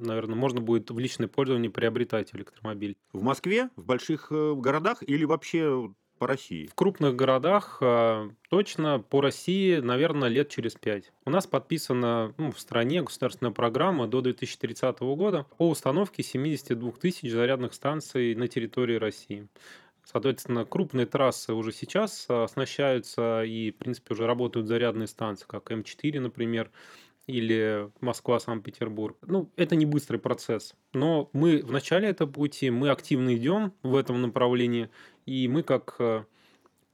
наверное, 0.00 0.34
можно 0.34 0.60
будет 0.60 0.90
в 0.90 0.98
личное 0.98 1.28
пользование 1.28 1.70
приобретать 1.70 2.34
электромобиль. 2.34 2.96
В 3.12 3.22
Москве, 3.22 3.68
в 3.76 3.84
больших 3.84 4.28
э, 4.30 4.54
городах 4.54 5.02
или 5.02 5.24
вообще 5.24 5.92
по 6.18 6.26
России? 6.26 6.66
В 6.66 6.74
крупных 6.74 7.16
городах 7.16 7.78
а, 7.80 8.30
точно 8.48 8.98
по 9.00 9.20
России, 9.20 9.76
наверное, 9.76 10.28
лет 10.28 10.48
через 10.48 10.74
пять. 10.74 11.12
У 11.24 11.30
нас 11.30 11.46
подписана 11.46 12.34
ну, 12.38 12.52
в 12.52 12.58
стране 12.58 13.02
государственная 13.02 13.52
программа 13.52 14.06
до 14.06 14.20
2030 14.20 15.00
года 15.00 15.46
по 15.58 15.68
установке 15.68 16.22
72 16.22 16.92
тысяч 16.92 17.30
зарядных 17.30 17.74
станций 17.74 18.34
на 18.34 18.48
территории 18.48 18.96
России. 18.96 19.48
Соответственно, 20.04 20.64
крупные 20.66 21.06
трассы 21.06 21.54
уже 21.54 21.72
сейчас 21.72 22.26
а, 22.28 22.44
оснащаются 22.44 23.42
и, 23.42 23.70
в 23.70 23.76
принципе, 23.76 24.14
уже 24.14 24.26
работают 24.26 24.66
зарядные 24.66 25.06
станции, 25.06 25.46
как 25.48 25.70
М4, 25.70 26.20
например, 26.20 26.70
или 27.26 27.90
Москва-Санкт-Петербург. 28.00 29.16
Ну, 29.26 29.50
это 29.56 29.76
не 29.76 29.86
быстрый 29.86 30.18
процесс. 30.18 30.74
Но 30.92 31.30
мы 31.32 31.62
в 31.62 31.72
начале 31.72 32.08
этого 32.08 32.30
пути, 32.30 32.70
мы 32.70 32.90
активно 32.90 33.34
идем 33.34 33.72
в 33.82 33.96
этом 33.96 34.20
направлении, 34.20 34.90
и 35.26 35.48
мы 35.48 35.62
как 35.62 35.96
э, 35.98 36.24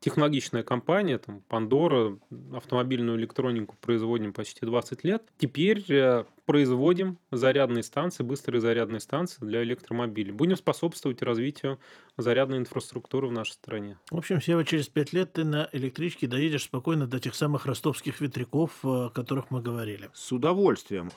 технологичная 0.01 0.63
компания, 0.63 1.19
там, 1.19 1.43
Pandora, 1.49 2.19
автомобильную 2.55 3.19
электронику 3.19 3.77
производим 3.81 4.33
почти 4.33 4.67
20 4.67 5.05
лет. 5.05 5.23
Теперь 5.39 5.85
э, 5.91 6.25
производим 6.47 7.19
зарядные 7.31 7.83
станции, 7.83 8.25
быстрые 8.25 8.61
зарядные 8.61 9.01
станции 9.01 9.45
для 9.45 9.63
электромобилей. 9.63 10.33
Будем 10.33 10.57
способствовать 10.57 11.23
развитию 11.23 11.79
зарядной 12.17 12.59
инфраструктуры 12.59 13.29
в 13.29 13.33
нашей 13.33 13.53
стране. 13.53 13.99
В 14.11 14.17
общем, 14.17 14.41
Сева, 14.41 14.65
через 14.65 14.89
пять 14.89 15.13
лет 15.13 15.35
ты 15.35 15.45
на 15.45 15.69
электричке 15.73 16.27
доедешь 16.27 16.65
спокойно 16.65 17.07
до 17.07 17.21
тех 17.21 17.35
самых 17.35 17.67
ростовских 17.67 18.21
ветряков, 18.21 18.85
о 18.85 19.11
которых 19.11 19.51
мы 19.51 19.61
говорили. 19.61 20.11
С 20.15 20.33
удовольствием. 20.33 21.11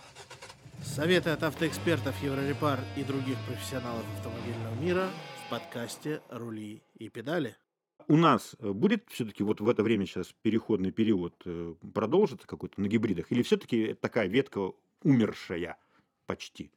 Советы 0.83 1.29
от 1.29 1.43
автоэкспертов 1.43 2.21
Еврорепар 2.21 2.79
и 2.97 3.03
других 3.03 3.37
профессионалов 3.47 4.03
автомобильного 4.17 4.75
мира 4.81 5.07
в 5.45 5.49
подкасте 5.49 6.21
«Рули 6.29 6.83
и 6.97 7.07
педали». 7.07 7.55
У 8.07 8.17
нас 8.17 8.55
э, 8.59 8.71
будет 8.71 9.03
все-таки 9.09 9.43
вот 9.43 9.61
в 9.61 9.69
это 9.69 9.83
время 9.83 10.05
сейчас 10.05 10.33
переходный 10.41 10.91
период 10.91 11.33
э, 11.45 11.73
продолжится 11.93 12.47
какой-то 12.47 12.81
на 12.81 12.87
гибридах? 12.87 13.31
Или 13.31 13.41
все-таки 13.41 13.93
такая 13.93 14.27
ветка 14.27 14.71
умершая 15.03 15.77
почти? 16.25 16.71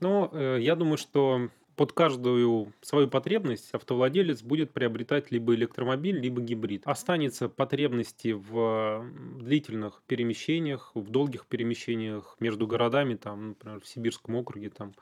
Ну, 0.00 0.28
э, 0.32 0.58
я 0.60 0.76
думаю, 0.76 0.96
что 0.96 1.48
под 1.76 1.92
каждую 1.92 2.72
свою 2.82 3.08
потребность 3.08 3.72
автовладелец 3.74 4.42
будет 4.42 4.72
приобретать 4.72 5.30
либо 5.32 5.54
электромобиль, 5.54 6.18
либо 6.18 6.40
гибрид. 6.40 6.82
Останется 6.84 7.48
потребности 7.48 8.32
в 8.32 9.04
длительных 9.40 10.02
перемещениях, 10.06 10.92
в 10.94 11.10
долгих 11.10 11.46
перемещениях 11.46 12.36
между 12.38 12.66
городами, 12.66 13.16
там, 13.16 13.48
например, 13.48 13.80
в 13.80 13.88
Сибирском 13.88 14.36
округе, 14.36 14.70
там, 14.70 14.94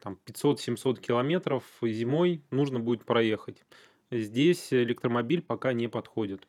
там 0.00 0.18
500-700 0.26 1.00
километров 1.00 1.64
зимой 1.82 2.42
нужно 2.50 2.80
будет 2.80 3.04
проехать. 3.04 3.62
Здесь 4.10 4.72
электромобиль 4.72 5.42
пока 5.42 5.72
не 5.72 5.88
подходит. 5.88 6.48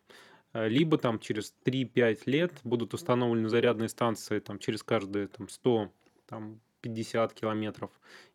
Э, 0.53 0.67
либо 0.67 0.97
там 0.97 1.19
через 1.19 1.53
3-5 1.65 2.21
лет 2.25 2.53
будут 2.63 2.93
установлены 2.93 3.49
зарядные 3.49 3.89
станции 3.89 4.39
там, 4.39 4.59
через 4.59 4.83
каждые 4.83 5.27
там, 5.27 5.47
100 5.49 5.91
там, 6.27 6.59
50 6.81 7.33
километров, 7.33 7.91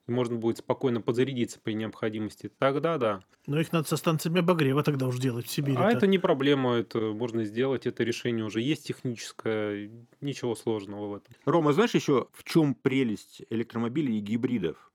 и 0.06 0.12
можно 0.12 0.36
будет 0.36 0.58
спокойно 0.58 1.00
подзарядиться 1.00 1.58
при 1.60 1.72
необходимости, 1.72 2.50
тогда 2.58 2.96
да. 2.98 3.20
Но 3.46 3.60
их 3.60 3.72
надо 3.72 3.88
со 3.88 3.96
станциями 3.96 4.40
обогрева 4.40 4.82
тогда 4.82 5.06
уже 5.06 5.20
делать 5.20 5.46
в 5.46 5.50
Сибири. 5.50 5.76
А 5.78 5.90
это 5.90 6.06
не 6.06 6.18
проблема, 6.18 6.74
это 6.74 6.98
можно 7.12 7.44
сделать, 7.44 7.86
это 7.86 8.04
решение 8.04 8.44
уже 8.44 8.60
есть 8.60 8.86
техническое, 8.86 9.90
ничего 10.20 10.54
сложного 10.54 11.08
в 11.08 11.14
этом. 11.16 11.34
Рома, 11.44 11.72
знаешь 11.72 11.94
еще 11.94 12.28
в 12.32 12.44
чем 12.44 12.74
прелесть 12.74 13.42
электромобилей 13.50 14.18
и 14.18 14.20
гибридов? 14.20 14.92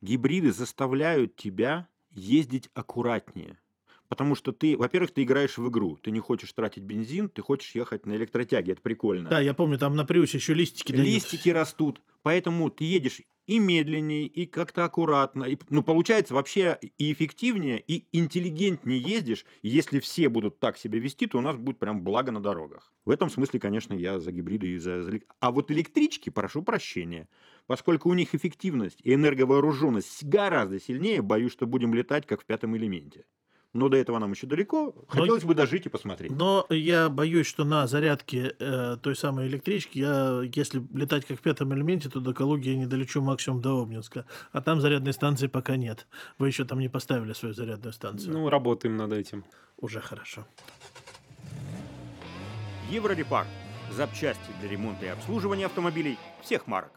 Гибриды 0.00 0.52
заставляют 0.52 1.36
тебя 1.36 1.88
ездить 2.10 2.68
аккуратнее. 2.74 3.58
Потому 4.08 4.34
что 4.34 4.52
ты, 4.52 4.76
во-первых, 4.76 5.12
ты 5.12 5.22
играешь 5.22 5.58
в 5.58 5.68
игру, 5.68 5.96
ты 5.96 6.10
не 6.10 6.20
хочешь 6.20 6.52
тратить 6.52 6.82
бензин, 6.82 7.28
ты 7.28 7.42
хочешь 7.42 7.74
ехать 7.74 8.06
на 8.06 8.14
электротяге, 8.16 8.72
это 8.72 8.82
прикольно. 8.82 9.30
Да, 9.30 9.40
я 9.40 9.54
помню, 9.54 9.78
там 9.78 9.96
на 9.96 10.04
Приусе 10.04 10.38
еще 10.38 10.54
листики 10.54 10.92
дают. 10.92 11.06
Листики 11.06 11.48
растут, 11.48 12.02
поэтому 12.22 12.70
ты 12.70 12.84
едешь 12.84 13.22
и 13.46 13.58
медленнее, 13.58 14.26
и 14.26 14.46
как-то 14.46 14.84
аккуратно. 14.84 15.44
И, 15.44 15.58
ну, 15.68 15.82
получается, 15.82 16.34
вообще 16.34 16.78
и 16.98 17.12
эффективнее, 17.12 17.82
и 17.86 18.06
интеллигентнее 18.12 18.98
ездишь. 18.98 19.44
И 19.62 19.68
если 19.68 20.00
все 20.00 20.28
будут 20.28 20.58
так 20.60 20.78
себя 20.78 20.98
вести, 20.98 21.26
то 21.26 21.38
у 21.38 21.40
нас 21.40 21.56
будет 21.56 21.78
прям 21.78 22.02
благо 22.02 22.32
на 22.32 22.40
дорогах. 22.40 22.92
В 23.04 23.10
этом 23.10 23.28
смысле, 23.28 23.60
конечно, 23.60 23.92
я 23.92 24.18
за 24.18 24.32
гибриды 24.32 24.68
и 24.68 24.78
за... 24.78 25.20
А 25.40 25.50
вот 25.50 25.70
электрички, 25.70 26.30
прошу 26.30 26.62
прощения, 26.62 27.28
поскольку 27.66 28.08
у 28.08 28.14
них 28.14 28.34
эффективность 28.34 29.00
и 29.02 29.12
энерговооруженность 29.12 30.24
гораздо 30.24 30.80
сильнее, 30.80 31.20
боюсь, 31.20 31.52
что 31.52 31.66
будем 31.66 31.94
летать, 31.94 32.26
как 32.26 32.42
в 32.42 32.46
пятом 32.46 32.76
элементе 32.76 33.24
но 33.74 33.88
до 33.88 33.96
этого 33.96 34.18
нам 34.18 34.32
еще 34.32 34.46
далеко. 34.46 34.94
Хотелось 35.08 35.42
но, 35.42 35.48
бы 35.48 35.54
дожить 35.54 35.84
и 35.86 35.88
посмотреть. 35.88 36.30
Но 36.30 36.64
я 36.70 37.08
боюсь, 37.08 37.46
что 37.46 37.64
на 37.64 37.86
зарядке 37.86 38.54
э, 38.58 38.96
той 39.02 39.16
самой 39.16 39.48
электрички, 39.48 39.98
я, 39.98 40.42
если 40.54 40.82
летать 40.94 41.26
как 41.26 41.38
в 41.38 41.42
пятом 41.42 41.74
элементе, 41.74 42.08
то 42.08 42.20
до 42.20 42.32
Калуги 42.32 42.68
я 42.68 42.76
не 42.76 42.86
долечу 42.86 43.20
максимум 43.20 43.60
до 43.60 43.82
Обнинска. 43.82 44.26
А 44.52 44.62
там 44.62 44.80
зарядной 44.80 45.12
станции 45.12 45.48
пока 45.48 45.76
нет. 45.76 46.06
Вы 46.38 46.46
еще 46.46 46.64
там 46.64 46.78
не 46.78 46.88
поставили 46.88 47.32
свою 47.32 47.52
зарядную 47.54 47.92
станцию. 47.92 48.32
Ну, 48.32 48.48
работаем 48.48 48.96
над 48.96 49.12
этим. 49.12 49.44
Уже 49.78 50.00
хорошо. 50.00 50.46
Еврорепар. 52.90 53.46
Запчасти 53.90 54.50
для 54.60 54.70
ремонта 54.70 55.04
и 55.06 55.08
обслуживания 55.08 55.66
автомобилей 55.66 56.16
всех 56.42 56.66
марок. 56.66 56.92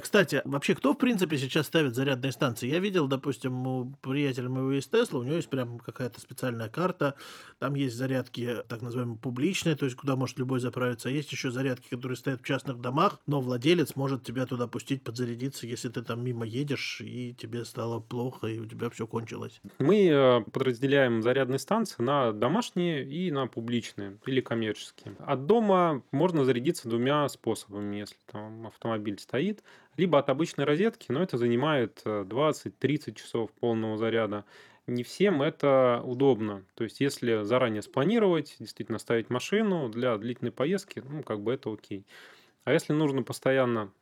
Кстати, 0.00 0.42
вообще, 0.44 0.74
кто, 0.74 0.94
в 0.94 0.98
принципе, 0.98 1.38
сейчас 1.38 1.66
ставит 1.66 1.94
зарядные 1.94 2.32
станции? 2.32 2.68
Я 2.68 2.78
видел, 2.78 3.08
допустим, 3.08 3.66
у 3.66 3.92
приятеля 4.00 4.48
моего 4.48 4.72
из 4.72 4.86
Тесла, 4.86 5.20
у 5.20 5.22
него 5.22 5.36
есть 5.36 5.50
прям 5.50 5.78
какая-то 5.78 6.20
специальная 6.20 6.68
карта, 6.68 7.14
там 7.58 7.74
есть 7.74 7.96
зарядки, 7.96 8.58
так 8.68 8.82
называемые, 8.82 9.18
публичные, 9.18 9.76
то 9.76 9.84
есть 9.84 9.96
куда 9.96 10.16
может 10.16 10.38
любой 10.38 10.60
заправиться, 10.60 11.08
а 11.08 11.12
есть 11.12 11.32
еще 11.32 11.50
зарядки, 11.50 11.88
которые 11.88 12.16
стоят 12.16 12.40
в 12.42 12.44
частных 12.44 12.80
домах, 12.80 13.20
но 13.26 13.40
владелец 13.40 13.96
может 13.96 14.24
тебя 14.24 14.46
туда 14.46 14.66
пустить 14.66 15.02
подзарядиться, 15.02 15.66
если 15.66 15.88
ты 15.88 16.02
там 16.02 16.24
мимо 16.24 16.46
едешь, 16.46 17.00
и 17.00 17.34
тебе 17.34 17.64
стало 17.64 18.00
плохо, 18.00 18.46
и 18.46 18.58
у 18.58 18.66
тебя 18.66 18.90
все 18.90 19.06
кончилось. 19.06 19.60
Мы 19.78 20.08
э, 20.08 20.40
подразделяем 20.52 21.22
зарядные 21.22 21.58
станции 21.58 22.02
на 22.02 22.32
домашние 22.32 23.08
и 23.08 23.30
на 23.30 23.46
публичные 23.46 24.18
или 24.26 24.40
коммерческие. 24.40 25.16
От 25.18 25.46
дома 25.46 26.02
можно 26.12 26.44
зарядиться 26.44 26.88
двумя 26.88 27.28
способами, 27.28 27.96
если 27.96 28.16
там 28.30 28.66
автомобиль 28.66 29.18
стоит 29.18 29.62
либо 29.98 30.18
от 30.18 30.30
обычной 30.30 30.64
розетки, 30.64 31.12
но 31.12 31.22
это 31.22 31.36
занимает 31.36 32.02
20-30 32.04 32.72
э, 32.80 33.12
часов 33.12 33.50
полного 33.52 33.98
заряда. 33.98 34.44
Не 34.86 35.02
всем 35.02 35.42
это 35.42 36.00
удобно. 36.02 36.64
То 36.74 36.84
есть, 36.84 37.00
если 37.00 37.42
заранее 37.42 37.82
спланировать, 37.82 38.56
действительно 38.58 38.98
ставить 38.98 39.28
машину 39.28 39.90
для 39.90 40.16
длительной 40.16 40.52
поездки, 40.52 41.02
ну, 41.06 41.22
как 41.22 41.42
бы 41.42 41.52
это 41.52 41.70
окей. 41.70 42.06
А 42.64 42.72
если 42.72 42.94
нужно 42.94 43.22
постоянно 43.22 43.92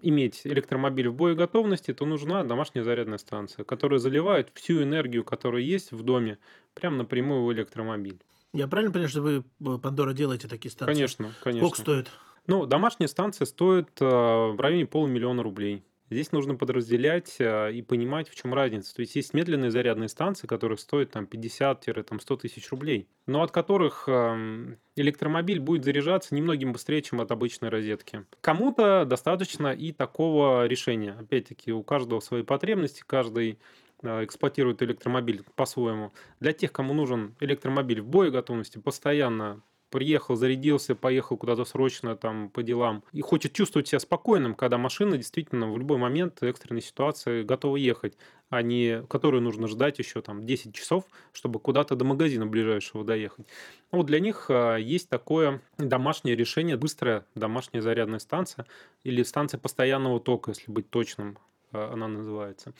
иметь 0.00 0.42
электромобиль 0.44 1.08
в 1.08 1.14
боеготовности, 1.14 1.92
то 1.92 2.06
нужна 2.06 2.44
домашняя 2.44 2.84
зарядная 2.84 3.18
станция, 3.18 3.64
которая 3.64 3.98
заливает 3.98 4.50
всю 4.54 4.82
энергию, 4.82 5.24
которая 5.24 5.62
есть 5.62 5.92
в 5.92 6.02
доме, 6.02 6.38
прямо 6.74 6.98
напрямую 6.98 7.44
в 7.44 7.52
электромобиль. 7.52 8.20
Я 8.52 8.66
правильно 8.66 8.92
понимаю, 8.92 9.08
что 9.08 9.22
вы, 9.22 9.78
Пандора, 9.78 10.12
делаете 10.12 10.48
такие 10.48 10.70
станции? 10.70 10.94
Конечно, 10.94 11.32
конечно. 11.42 11.68
Сколько 11.68 11.82
стоит? 11.82 12.10
Ну, 12.50 12.66
домашняя 12.66 13.06
станция 13.06 13.44
стоит 13.44 13.90
э, 14.00 14.04
в 14.04 14.56
районе 14.58 14.84
полумиллиона 14.84 15.40
рублей. 15.40 15.84
Здесь 16.10 16.32
нужно 16.32 16.56
подразделять 16.56 17.36
э, 17.38 17.72
и 17.72 17.80
понимать, 17.80 18.28
в 18.28 18.34
чем 18.34 18.52
разница. 18.52 18.92
То 18.92 19.02
есть 19.02 19.14
есть 19.14 19.34
медленные 19.34 19.70
зарядные 19.70 20.08
станции, 20.08 20.48
которые 20.48 20.76
стоят 20.76 21.12
там 21.12 21.28
50-100 21.30 22.38
тысяч 22.38 22.68
рублей, 22.72 23.06
но 23.26 23.44
от 23.44 23.52
которых 23.52 24.08
эм, 24.08 24.78
электромобиль 24.96 25.60
будет 25.60 25.84
заряжаться 25.84 26.34
немногим 26.34 26.72
быстрее, 26.72 27.02
чем 27.02 27.20
от 27.20 27.30
обычной 27.30 27.68
розетки. 27.68 28.24
Кому-то 28.40 29.04
достаточно 29.04 29.68
и 29.72 29.92
такого 29.92 30.66
решения. 30.66 31.12
Опять-таки, 31.20 31.70
у 31.70 31.84
каждого 31.84 32.18
свои 32.18 32.42
потребности, 32.42 33.04
каждый 33.06 33.60
э, 34.02 34.24
эксплуатирует 34.24 34.82
электромобиль 34.82 35.44
по-своему. 35.54 36.12
Для 36.40 36.52
тех, 36.52 36.72
кому 36.72 36.94
нужен 36.94 37.36
электромобиль 37.38 38.00
в 38.00 38.08
боеготовности, 38.08 38.78
постоянно 38.78 39.62
приехал, 39.90 40.36
зарядился, 40.36 40.94
поехал 40.94 41.36
куда-то 41.36 41.64
срочно 41.64 42.16
там 42.16 42.48
по 42.48 42.62
делам 42.62 43.02
и 43.12 43.20
хочет 43.20 43.52
чувствовать 43.52 43.88
себя 43.88 44.00
спокойным, 44.00 44.54
когда 44.54 44.78
машина 44.78 45.16
действительно 45.16 45.70
в 45.70 45.78
любой 45.78 45.98
момент 45.98 46.42
экстренной 46.42 46.82
ситуации 46.82 47.42
готова 47.42 47.76
ехать, 47.76 48.16
а 48.48 48.62
не 48.62 49.02
которую 49.08 49.42
нужно 49.42 49.68
ждать 49.68 49.98
еще 49.98 50.22
там 50.22 50.46
10 50.46 50.74
часов, 50.74 51.04
чтобы 51.32 51.60
куда-то 51.60 51.96
до 51.96 52.04
магазина 52.04 52.46
ближайшего 52.46 53.04
доехать. 53.04 53.46
Вот 53.90 54.06
для 54.06 54.20
них 54.20 54.46
а, 54.48 54.76
есть 54.76 55.08
такое 55.08 55.60
домашнее 55.78 56.36
решение, 56.36 56.76
быстрая 56.76 57.26
домашняя 57.34 57.82
зарядная 57.82 58.18
станция 58.18 58.66
или 59.04 59.22
станция 59.22 59.58
постоянного 59.58 60.20
тока, 60.20 60.52
если 60.52 60.70
быть 60.70 60.90
точным 60.90 61.38
она 61.72 62.08
называется. 62.08 62.72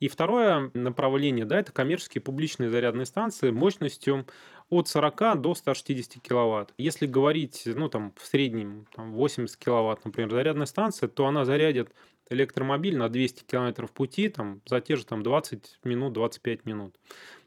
И 0.00 0.08
второе 0.08 0.70
направление, 0.74 1.44
да, 1.44 1.58
это 1.58 1.72
коммерческие 1.72 2.22
публичные 2.22 2.70
зарядные 2.70 3.06
станции 3.06 3.50
мощностью 3.50 4.26
от 4.70 4.88
40 4.88 5.40
до 5.40 5.54
160 5.54 6.22
киловатт. 6.22 6.74
Если 6.78 7.06
говорить, 7.06 7.62
ну, 7.66 7.88
там, 7.88 8.12
в 8.16 8.26
среднем 8.26 8.86
там, 8.94 9.12
80 9.12 9.56
киловатт, 9.56 10.04
например, 10.04 10.30
зарядная 10.30 10.66
станция, 10.66 11.08
то 11.08 11.26
она 11.26 11.44
зарядит 11.44 11.92
электромобиль 12.30 12.96
на 12.96 13.08
200 13.08 13.44
километров 13.44 13.90
пути 13.92 14.28
там, 14.28 14.60
за 14.66 14.80
те 14.80 14.96
же 14.96 15.06
там, 15.06 15.22
20 15.22 15.80
минут, 15.84 16.12
25 16.12 16.66
минут. 16.66 16.96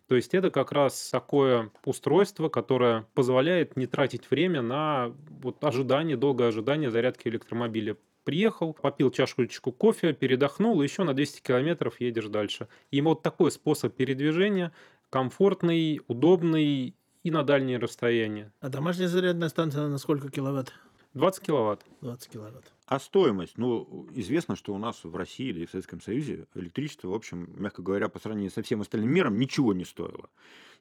То 0.08 0.16
есть 0.16 0.34
это 0.34 0.52
как 0.52 0.74
раз 0.74 1.10
такое 1.10 1.72
устройство, 1.86 2.50
которое 2.50 3.08
позволяет 3.14 3.78
не 3.78 3.86
тратить 3.86 4.30
время 4.30 4.62
на 4.62 5.14
вот 5.42 5.64
ожидание, 5.64 6.18
долгое 6.18 6.50
ожидание 6.50 6.92
зарядки 6.92 7.30
электромобиля. 7.30 7.96
Приехал, 8.24 8.74
попил 8.74 9.10
чашечку 9.12 9.72
кофе, 9.72 10.14
передохнул, 10.14 10.82
и 10.82 10.86
еще 10.86 11.04
на 11.04 11.14
200 11.14 11.42
километров 11.42 12.00
едешь 12.00 12.28
дальше. 12.28 12.68
И 12.92 13.02
вот 13.02 13.24
такой 13.24 13.52
способ 13.52 13.96
передвижения 13.96 14.72
комфортный, 15.10 16.02
удобный 16.08 16.96
и 17.24 17.32
на 17.32 17.44
дальние 17.44 17.78
расстояния. 17.78 18.52
А 18.62 18.70
домашняя 18.70 19.08
зарядная 19.08 19.50
станция 19.50 19.88
на 19.88 19.98
сколько 19.98 20.30
киловатт? 20.30 20.74
20 21.14 21.44
киловатт. 21.44 21.86
20 22.02 22.32
киловатт. 22.32 22.72
А 22.92 23.00
стоимость? 23.00 23.58
Ну, 23.58 24.10
известно, 24.12 24.58
что 24.58 24.74
у 24.74 24.78
нас 24.78 25.06
в 25.06 25.16
России 25.16 25.48
или 25.48 25.66
в 25.66 25.72
Советском 25.72 26.02
Союзе 26.02 26.48
электричество, 26.56 27.08
в 27.08 27.14
общем, 27.14 27.48
мягко 27.56 27.82
говоря, 27.82 28.10
по 28.10 28.20
сравнению 28.20 28.52
со 28.52 28.64
всем 28.64 28.82
остальным 28.82 29.10
миром, 29.10 29.38
ничего 29.38 29.72
не 29.72 29.86
стоило. 29.86 30.30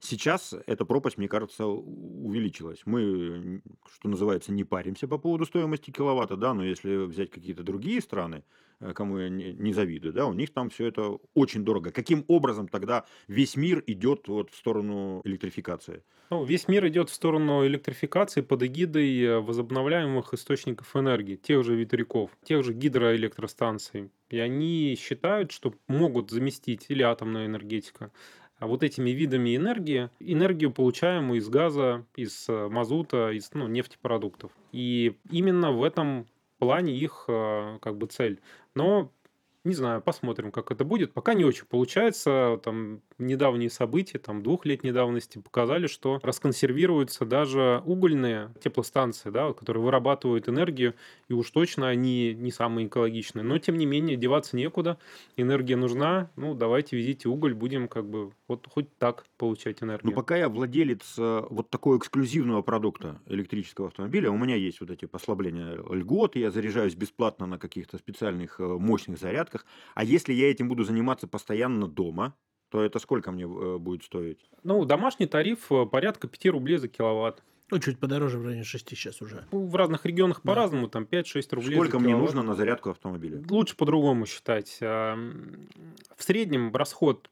Сейчас 0.00 0.52
эта 0.66 0.84
пропасть, 0.84 1.18
мне 1.18 1.28
кажется, 1.28 1.66
увеличилась. 1.66 2.80
Мы, 2.84 3.62
что 3.94 4.08
называется, 4.08 4.50
не 4.50 4.64
паримся 4.64 5.06
по 5.06 5.18
поводу 5.18 5.46
стоимости 5.46 5.92
киловатта, 5.92 6.34
да, 6.34 6.52
но 6.52 6.64
если 6.64 6.96
взять 6.96 7.30
какие-то 7.30 7.62
другие 7.62 8.00
страны, 8.00 8.42
кому 8.94 9.18
я 9.18 9.28
не 9.28 9.72
завидую, 9.72 10.12
да, 10.12 10.26
у 10.26 10.32
них 10.32 10.52
там 10.52 10.70
все 10.70 10.86
это 10.86 11.18
очень 11.34 11.64
дорого. 11.64 11.90
Каким 11.90 12.24
образом 12.28 12.68
тогда 12.68 13.04
весь 13.28 13.56
мир 13.56 13.82
идет 13.86 14.28
вот 14.28 14.50
в 14.50 14.56
сторону 14.56 15.20
электрификации? 15.24 16.02
Ну, 16.30 16.44
весь 16.44 16.68
мир 16.68 16.86
идет 16.86 17.10
в 17.10 17.14
сторону 17.14 17.66
электрификации 17.66 18.40
под 18.40 18.62
эгидой 18.62 19.20
э, 19.20 19.40
возобновляемых 19.40 20.32
источников 20.32 20.94
энергии, 20.94 21.34
тех 21.34 21.64
же 21.64 21.74
ветряков, 21.74 22.30
тех 22.44 22.64
же 22.64 22.72
гидроэлектростанций. 22.72 24.10
И 24.28 24.38
они 24.38 24.96
считают, 24.96 25.50
что 25.50 25.74
могут 25.88 26.30
заместить 26.30 26.86
или 26.88 27.02
атомная 27.02 27.46
энергетика 27.46 28.12
а 28.60 28.66
вот 28.66 28.82
этими 28.82 29.10
видами 29.10 29.56
энергии, 29.56 30.10
энергию, 30.20 30.70
получаемую 30.70 31.40
из 31.40 31.48
газа, 31.48 32.04
из 32.14 32.46
э, 32.46 32.68
мазута, 32.68 33.30
из 33.30 33.50
ну, 33.54 33.66
нефтепродуктов. 33.66 34.52
И 34.70 35.16
именно 35.30 35.72
в 35.72 35.82
этом 35.82 36.26
плане 36.60 36.96
их 36.96 37.24
э, 37.28 37.78
как 37.82 37.98
бы 37.98 38.06
цель. 38.06 38.40
Но 38.74 39.10
не 39.62 39.74
знаю, 39.74 40.00
посмотрим, 40.00 40.50
как 40.52 40.70
это 40.70 40.84
будет. 40.84 41.12
Пока 41.12 41.34
не 41.34 41.44
очень 41.44 41.66
получается. 41.66 42.58
Там 42.64 43.02
недавние 43.18 43.68
события, 43.68 44.18
там 44.18 44.42
двухлетней 44.42 44.90
давности 44.90 45.38
показали, 45.38 45.86
что 45.86 46.18
расконсервируются 46.22 47.26
даже 47.26 47.82
угольные 47.84 48.54
теплостанции, 48.62 49.28
да, 49.30 49.52
которые 49.52 49.82
вырабатывают 49.82 50.48
энергию, 50.48 50.94
и 51.28 51.34
уж 51.34 51.50
точно 51.50 51.88
они 51.88 52.34
не 52.34 52.50
самые 52.50 52.86
экологичные. 52.86 53.44
Но, 53.44 53.58
тем 53.58 53.76
не 53.76 53.84
менее, 53.84 54.16
деваться 54.16 54.56
некуда. 54.56 54.98
Энергия 55.36 55.76
нужна. 55.76 56.30
Ну, 56.36 56.54
давайте 56.54 56.96
везите 56.96 57.28
уголь, 57.28 57.52
будем 57.52 57.86
как 57.88 58.08
бы 58.08 58.32
вот 58.48 58.66
хоть 58.66 58.96
так 58.96 59.26
получать 59.36 59.82
энергию. 59.82 60.10
Ну, 60.10 60.16
пока 60.16 60.36
я 60.36 60.48
владелец 60.48 61.16
э, 61.18 61.46
вот 61.50 61.68
такого 61.68 61.98
эксклюзивного 61.98 62.62
продукта 62.62 63.20
электрического 63.26 63.88
автомобиля, 63.88 64.30
у 64.30 64.38
меня 64.38 64.56
есть 64.56 64.80
вот 64.80 64.90
эти 64.90 65.04
послабления 65.04 65.76
льгот, 65.90 66.36
я 66.36 66.50
заряжаюсь 66.50 66.94
бесплатно 66.94 67.46
на 67.46 67.58
каких-то 67.58 67.98
специальных 67.98 68.58
э, 68.58 68.64
мощных 68.64 69.18
зарядках, 69.18 69.49
порядках. 69.50 69.66
А 69.94 70.04
если 70.04 70.32
я 70.32 70.50
этим 70.50 70.68
буду 70.68 70.84
заниматься 70.84 71.26
постоянно 71.26 71.86
дома, 71.88 72.34
то 72.70 72.82
это 72.82 72.98
сколько 72.98 73.32
мне 73.32 73.44
э, 73.44 73.78
будет 73.78 74.04
стоить? 74.04 74.38
Ну, 74.62 74.84
домашний 74.84 75.26
тариф 75.26 75.70
э, 75.72 75.86
порядка 75.86 76.28
5 76.28 76.46
рублей 76.52 76.78
за 76.78 76.88
киловатт. 76.88 77.42
Ну, 77.70 77.78
чуть 77.78 77.98
подороже, 77.98 78.38
в 78.38 78.44
районе 78.44 78.64
6 78.64 78.88
сейчас 78.88 79.22
уже. 79.22 79.46
Ну, 79.52 79.66
в 79.66 79.76
разных 79.76 80.04
регионах 80.06 80.40
да. 80.42 80.48
по-разному, 80.48 80.88
там 80.88 81.04
5-6 81.04 81.54
рублей. 81.54 81.74
Сколько 81.74 81.98
мне 81.98 82.16
нужно 82.16 82.42
на 82.42 82.54
зарядку 82.54 82.90
автомобиля? 82.90 83.42
Лучше 83.48 83.76
по-другому 83.76 84.26
считать. 84.26 84.78
А, 84.82 85.16
в 86.16 86.22
среднем 86.22 86.74
расход 86.74 87.30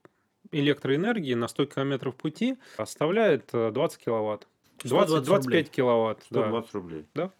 электроэнергии 0.53 1.35
на 1.35 1.49
100 1.49 1.67
километров 1.67 2.15
пути 2.15 2.57
составляет 2.77 3.51
20 3.53 4.01
э, 4.01 4.05
киловатт. 4.05 4.47
20, 4.85 5.25
25 5.25 5.45
рублей. 5.45 5.65
киловатт. 5.65 6.23
120 6.25 6.73
да. 6.73 6.79
рублей. 6.79 7.07
Да. 7.15 7.33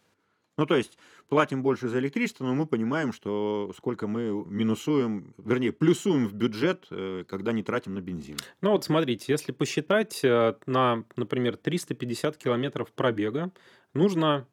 Ну, 0.59 0.67
то 0.67 0.77
есть 0.77 0.99
платим 1.29 1.63
больше 1.63 1.89
за 1.89 2.01
электричество, 2.01 2.45
но 2.45 2.55
мы 2.55 2.67
понимаем, 2.67 3.13
что 3.13 3.73
сколько 3.77 4.09
мы 4.09 4.45
минусуем, 4.45 5.33
вернее, 5.39 5.73
плюсуем 5.73 6.27
в 6.27 6.35
бюджет, 6.35 6.87
э, 6.91 7.25
когда 7.27 7.53
не 7.53 7.63
тратим 7.63 7.95
на 7.95 8.01
бензин. 8.01 8.37
Ну 8.61 8.73
вот 8.73 8.85
смотрите, 8.85 9.33
если 9.33 9.53
посчитать 9.53 10.21
э, 10.25 10.57
на, 10.67 11.05
например, 11.17 11.57
350 11.57 12.37
километров 12.37 12.91
пробега, 12.93 13.53
нужно 13.95 14.47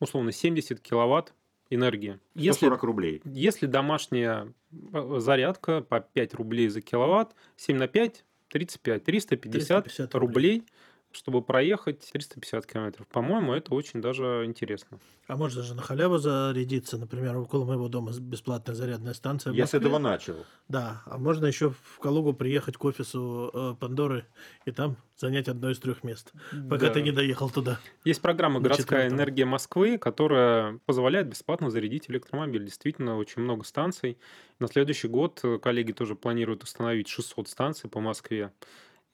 условно 0.00 0.32
70 0.32 0.80
киловатт 0.80 1.32
энергии. 1.70 2.18
140 2.34 2.72
если, 2.74 2.86
рублей. 2.86 3.22
Если 3.24 3.66
домашняя 3.66 4.52
э, 4.92 5.18
зарядка 5.20 5.82
по 5.82 6.00
5 6.00 6.34
рублей 6.34 6.68
за 6.68 6.80
киловатт, 6.80 7.36
7 7.56 7.76
на 7.76 7.86
5 7.86 8.24
35, 8.48 9.04
350, 9.04 9.84
350 9.84 10.14
рублей. 10.14 10.26
рублей 10.26 10.64
чтобы 11.12 11.42
проехать 11.42 12.10
350 12.12 12.66
километров. 12.66 13.06
По-моему, 13.08 13.54
это 13.54 13.74
очень 13.74 14.00
даже 14.00 14.42
интересно. 14.44 14.98
А 15.26 15.36
можно 15.36 15.62
же 15.62 15.74
на 15.74 15.82
халяву 15.82 16.18
зарядиться, 16.18 16.98
например, 16.98 17.36
около 17.36 17.64
моего 17.64 17.88
дома 17.88 18.12
бесплатная 18.18 18.74
зарядная 18.74 19.14
станция. 19.14 19.52
Я 19.52 19.66
с 19.66 19.74
этого 19.74 19.98
начал. 19.98 20.46
Да, 20.68 21.02
а 21.06 21.18
можно 21.18 21.46
еще 21.46 21.70
в 21.70 21.98
Калугу 22.00 22.32
приехать 22.32 22.76
к 22.76 22.84
офису 22.84 23.50
э, 23.52 23.74
Пандоры 23.78 24.26
и 24.64 24.70
там 24.70 24.96
занять 25.16 25.48
одно 25.48 25.70
из 25.70 25.78
трех 25.80 26.04
мест, 26.04 26.32
пока 26.70 26.86
да. 26.86 26.94
ты 26.94 27.02
не 27.02 27.10
доехал 27.10 27.50
туда. 27.50 27.80
Есть 28.04 28.22
программа 28.22 28.60
«Городская 28.60 29.08
энергия 29.08 29.44
Москвы», 29.44 29.98
которая 29.98 30.78
позволяет 30.86 31.28
бесплатно 31.28 31.70
зарядить 31.70 32.08
электромобиль. 32.08 32.64
Действительно, 32.64 33.16
очень 33.16 33.42
много 33.42 33.64
станций. 33.64 34.18
На 34.58 34.68
следующий 34.68 35.08
год 35.08 35.42
коллеги 35.62 35.92
тоже 35.92 36.14
планируют 36.14 36.62
установить 36.62 37.08
600 37.08 37.48
станций 37.48 37.90
по 37.90 38.00
Москве. 38.00 38.52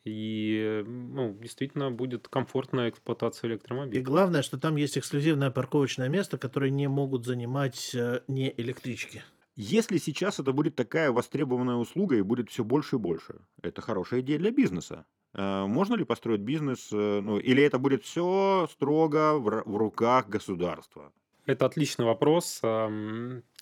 И 0.04 0.84
ну, 0.86 1.36
действительно 1.40 1.90
будет 1.90 2.28
комфортная 2.28 2.90
эксплуатация 2.90 3.48
электромобиля. 3.50 4.00
И 4.00 4.02
главное, 4.02 4.42
что 4.42 4.58
там 4.58 4.76
есть 4.76 4.98
эксклюзивное 4.98 5.50
парковочное 5.50 6.08
место, 6.08 6.36
которое 6.36 6.70
не 6.70 6.88
могут 6.88 7.24
занимать 7.24 7.94
э, 7.94 8.20
не 8.28 8.52
электрички. 8.58 9.22
Если 9.56 9.98
сейчас 9.98 10.40
это 10.40 10.52
будет 10.52 10.74
такая 10.74 11.10
востребованная 11.10 11.76
услуга 11.76 12.16
и 12.16 12.22
будет 12.22 12.50
все 12.50 12.64
больше 12.64 12.96
и 12.96 12.98
больше, 12.98 13.36
это 13.62 13.80
хорошая 13.80 14.20
идея 14.20 14.38
для 14.38 14.50
бизнеса. 14.50 15.06
Э, 15.32 15.64
можно 15.64 15.94
ли 15.94 16.04
построить 16.04 16.42
бизнес, 16.42 16.90
э, 16.92 17.20
ну, 17.22 17.38
или 17.38 17.62
это 17.62 17.78
будет 17.78 18.04
все 18.04 18.68
строго 18.70 19.38
в, 19.38 19.62
в 19.64 19.76
руках 19.76 20.28
государства? 20.28 21.12
Это 21.46 21.64
отличный 21.64 22.04
вопрос. 22.04 22.60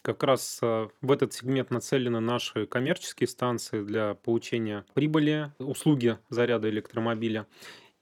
Как 0.02 0.24
раз 0.24 0.58
э, 0.62 0.88
в 1.00 1.12
этот 1.12 1.32
сегмент 1.32 1.70
нацелены 1.70 2.18
наши 2.18 2.66
коммерческие 2.66 3.28
станции 3.28 3.82
для 3.82 4.14
получения 4.14 4.84
прибыли, 4.94 5.52
услуги 5.60 6.18
заряда 6.28 6.68
электромобиля. 6.68 7.46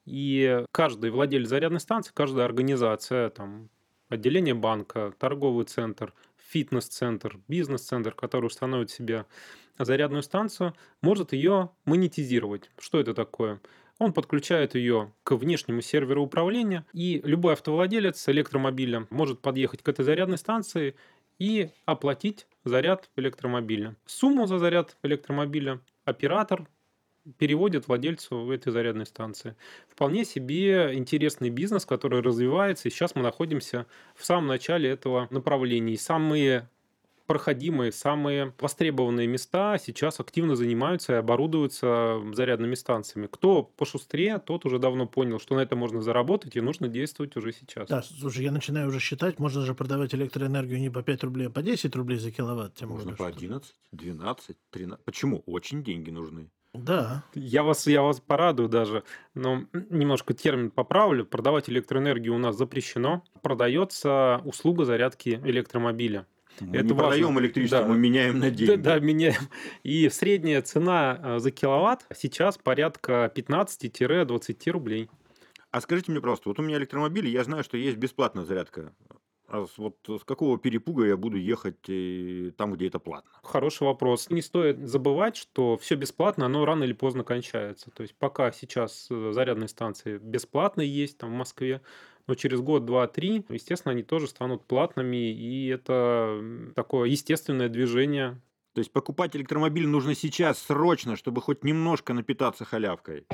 И 0.06 0.64
каждый 0.72 1.10
владелец 1.10 1.48
зарядной 1.48 1.80
станции, 1.80 2.12
каждая 2.14 2.46
организация, 2.46 3.28
там, 3.28 3.68
отделение 4.08 4.54
банка, 4.54 5.12
торговый 5.18 5.66
центр, 5.66 6.14
фитнес-центр, 6.48 7.38
бизнес-центр, 7.48 8.12
который 8.12 8.46
установит 8.46 8.90
себе 8.90 9.26
зарядную 9.78 10.22
станцию, 10.22 10.74
может 11.02 11.34
ее 11.34 11.70
монетизировать. 11.84 12.70
Что 12.78 12.98
это 12.98 13.12
такое? 13.12 13.60
Он 13.98 14.14
подключает 14.14 14.74
ее 14.74 15.12
к 15.22 15.36
внешнему 15.36 15.82
серверу 15.82 16.22
управления, 16.22 16.86
и 16.94 17.20
любой 17.22 17.52
автовладелец 17.52 18.26
электромобиля 18.30 19.06
может 19.10 19.40
подъехать 19.40 19.82
к 19.82 19.88
этой 19.90 20.06
зарядной 20.06 20.38
станции 20.38 20.94
и 21.40 21.70
оплатить 21.86 22.46
заряд 22.64 23.10
электромобиля. 23.16 23.96
Сумму 24.06 24.46
за 24.46 24.58
заряд 24.58 24.96
электромобиля 25.02 25.80
оператор 26.04 26.68
переводит 27.38 27.88
владельцу 27.88 28.50
этой 28.50 28.72
зарядной 28.72 29.06
станции. 29.06 29.56
Вполне 29.88 30.24
себе 30.24 30.90
интересный 30.94 31.50
бизнес, 31.50 31.86
который 31.86 32.20
развивается, 32.20 32.88
и 32.88 32.90
сейчас 32.90 33.14
мы 33.14 33.22
находимся 33.22 33.86
в 34.14 34.24
самом 34.24 34.46
начале 34.46 34.90
этого 34.90 35.28
направления. 35.30 35.94
И 35.94 35.98
самые 35.98 36.68
проходимые, 37.30 37.92
самые 37.92 38.52
востребованные 38.58 39.28
места 39.28 39.78
сейчас 39.78 40.18
активно 40.18 40.56
занимаются 40.56 41.12
и 41.12 41.16
оборудуются 41.16 42.20
зарядными 42.32 42.74
станциями. 42.74 43.28
Кто 43.30 43.62
пошустрее, 43.62 44.38
тот 44.38 44.66
уже 44.66 44.80
давно 44.80 45.06
понял, 45.06 45.38
что 45.38 45.54
на 45.54 45.60
это 45.60 45.76
можно 45.76 46.02
заработать 46.02 46.56
и 46.56 46.60
нужно 46.60 46.88
действовать 46.88 47.36
уже 47.36 47.52
сейчас. 47.52 47.88
Да, 47.88 48.02
слушай, 48.02 48.42
я 48.42 48.50
начинаю 48.50 48.88
уже 48.88 48.98
считать, 48.98 49.38
можно 49.38 49.64
же 49.64 49.76
продавать 49.76 50.12
электроэнергию 50.12 50.80
не 50.80 50.90
по 50.90 51.04
5 51.04 51.22
рублей, 51.22 51.46
а 51.46 51.50
по 51.50 51.62
10 51.62 51.94
рублей 51.94 52.18
за 52.18 52.32
киловатт. 52.32 52.74
Тем 52.74 52.88
можно 52.88 53.14
по 53.14 53.28
11, 53.28 53.74
12, 53.92 54.56
13. 54.70 55.04
Почему? 55.04 55.44
Очень 55.46 55.84
деньги 55.84 56.10
нужны. 56.10 56.50
Да. 56.74 57.22
Я 57.34 57.62
вас, 57.62 57.86
я 57.86 58.02
вас 58.02 58.18
порадую 58.18 58.68
даже, 58.68 59.04
но 59.34 59.66
немножко 59.72 60.34
термин 60.34 60.72
поправлю. 60.72 61.24
Продавать 61.24 61.70
электроэнергию 61.70 62.34
у 62.34 62.38
нас 62.38 62.56
запрещено. 62.56 63.22
Продается 63.40 64.42
услуга 64.44 64.84
зарядки 64.84 65.40
электромобиля. 65.44 66.26
Мы 66.60 66.76
это 66.76 66.84
не 66.84 66.92
важно. 66.92 67.08
продаем 67.08 67.40
электричество, 67.40 67.80
да. 67.80 67.88
мы 67.88 67.98
меняем 67.98 68.38
на 68.38 68.50
деньги. 68.50 68.76
Да, 68.76 68.94
да, 68.94 69.00
меняем. 69.00 69.48
И 69.82 70.08
средняя 70.08 70.62
цена 70.62 71.18
э, 71.22 71.38
за 71.38 71.50
киловатт 71.50 72.06
сейчас 72.16 72.58
порядка 72.58 73.32
15-20 73.34 74.70
рублей. 74.70 75.08
А 75.70 75.80
скажите 75.80 76.10
мне 76.10 76.20
просто, 76.20 76.48
вот 76.48 76.58
у 76.58 76.62
меня 76.62 76.78
электромобиль, 76.78 77.28
я 77.28 77.44
знаю, 77.44 77.62
что 77.62 77.76
есть 77.76 77.96
бесплатная 77.96 78.44
зарядка. 78.44 78.92
А 79.50 79.66
вот 79.78 79.96
с 80.06 80.24
какого 80.24 80.58
перепуга 80.58 81.06
я 81.06 81.16
буду 81.16 81.36
ехать 81.36 81.88
э, 81.88 82.52
там, 82.56 82.74
где 82.74 82.86
это 82.86 83.00
платно? 83.00 83.32
Хороший 83.42 83.82
вопрос. 83.82 84.30
Не 84.30 84.42
стоит 84.42 84.78
забывать, 84.86 85.36
что 85.36 85.76
все 85.76 85.96
бесплатно, 85.96 86.46
оно 86.46 86.64
рано 86.64 86.84
или 86.84 86.92
поздно 86.92 87.24
кончается. 87.24 87.90
То 87.90 88.02
есть 88.02 88.14
пока 88.14 88.52
сейчас 88.52 89.08
э, 89.10 89.32
зарядные 89.32 89.66
станции 89.66 90.18
бесплатные 90.18 90.88
есть 90.88 91.18
там 91.18 91.30
в 91.30 91.34
Москве, 91.34 91.80
но 92.30 92.36
через 92.36 92.60
год, 92.60 92.84
два, 92.84 93.08
три, 93.08 93.44
естественно, 93.48 93.90
они 93.90 94.04
тоже 94.04 94.28
станут 94.28 94.64
платными, 94.64 95.16
и 95.16 95.66
это 95.66 96.40
такое 96.76 97.08
естественное 97.08 97.68
движение. 97.68 98.40
То 98.72 98.78
есть 98.78 98.92
покупать 98.92 99.34
электромобиль 99.34 99.88
нужно 99.88 100.14
сейчас, 100.14 100.60
срочно, 100.60 101.16
чтобы 101.16 101.40
хоть 101.40 101.64
немножко 101.64 102.14
напитаться 102.14 102.64
халявкой. 102.64 103.26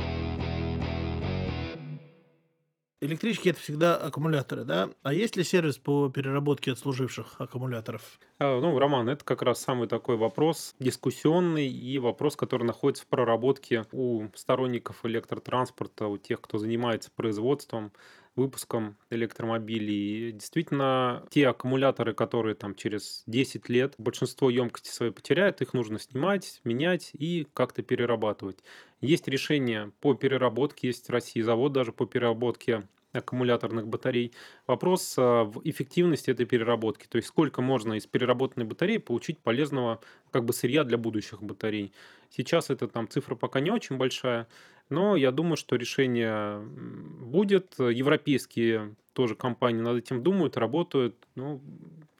Электрички 3.02 3.50
это 3.50 3.60
всегда 3.60 3.98
аккумуляторы, 3.98 4.64
да? 4.64 4.88
А 5.02 5.12
есть 5.12 5.36
ли 5.36 5.44
сервис 5.44 5.76
по 5.76 6.08
переработке 6.08 6.72
отслуживших 6.72 7.38
аккумуляторов? 7.38 8.18
А, 8.38 8.58
Ну, 8.58 8.78
Роман, 8.78 9.10
это 9.10 9.22
как 9.22 9.42
раз 9.42 9.60
самый 9.60 9.86
такой 9.86 10.16
вопрос 10.16 10.74
дискуссионный 10.78 11.68
и 11.68 11.98
вопрос, 11.98 12.36
который 12.36 12.64
находится 12.64 13.04
в 13.04 13.08
проработке 13.08 13.84
у 13.92 14.24
сторонников 14.34 15.04
электротранспорта, 15.04 16.06
у 16.06 16.16
тех, 16.16 16.40
кто 16.40 16.56
занимается 16.56 17.10
производством, 17.14 17.92
выпуском 18.36 18.96
электромобилей. 19.10 20.28
И 20.28 20.32
действительно, 20.32 21.26
те 21.30 21.48
аккумуляторы, 21.48 22.14
которые 22.14 22.54
там 22.54 22.74
через 22.74 23.24
10 23.26 23.68
лет 23.68 23.94
большинство 23.98 24.50
емкости 24.50 24.90
своей 24.90 25.12
потеряют, 25.12 25.60
их 25.62 25.72
нужно 25.74 25.98
снимать, 25.98 26.60
менять 26.64 27.10
и 27.14 27.46
как-то 27.54 27.82
перерабатывать. 27.82 28.58
Есть 29.00 29.26
решения 29.28 29.92
по 30.00 30.14
переработке, 30.14 30.88
есть 30.88 31.08
в 31.08 31.12
России 31.12 31.40
завод 31.40 31.72
даже 31.72 31.92
по 31.92 32.06
переработке 32.06 32.86
аккумуляторных 33.16 33.86
батарей. 33.88 34.32
Вопрос 34.66 35.14
а, 35.18 35.44
в 35.44 35.60
эффективности 35.64 36.30
этой 36.30 36.46
переработки, 36.46 37.06
то 37.06 37.16
есть 37.16 37.28
сколько 37.28 37.62
можно 37.62 37.94
из 37.94 38.06
переработанной 38.06 38.66
батареи 38.66 38.98
получить 38.98 39.38
полезного 39.38 40.00
как 40.30 40.44
бы 40.44 40.52
сырья 40.52 40.84
для 40.84 40.98
будущих 40.98 41.42
батарей. 41.42 41.92
Сейчас 42.30 42.70
эта 42.70 42.88
там 42.88 43.08
цифра 43.08 43.34
пока 43.34 43.60
не 43.60 43.70
очень 43.70 43.96
большая, 43.96 44.48
но 44.88 45.16
я 45.16 45.30
думаю, 45.30 45.56
что 45.56 45.76
решение 45.76 46.60
будет. 46.60 47.74
Европейские 47.78 48.94
тоже 49.12 49.34
компании 49.34 49.80
над 49.80 49.98
этим 49.98 50.22
думают, 50.22 50.56
работают. 50.56 51.16
Ну, 51.34 51.60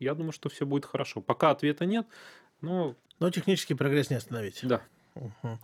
я 0.01 0.15
думаю, 0.15 0.33
что 0.33 0.49
все 0.49 0.67
будет 0.67 0.85
хорошо. 0.85 1.21
Пока 1.21 1.51
ответа 1.51 1.85
нет, 1.87 2.07
но 2.61 2.95
Но 3.19 3.31
технический 3.31 3.75
прогресс 3.75 4.11
не 4.11 4.17
остановить. 4.17 4.61
да. 4.63 4.83
Мгм. 5.15 5.59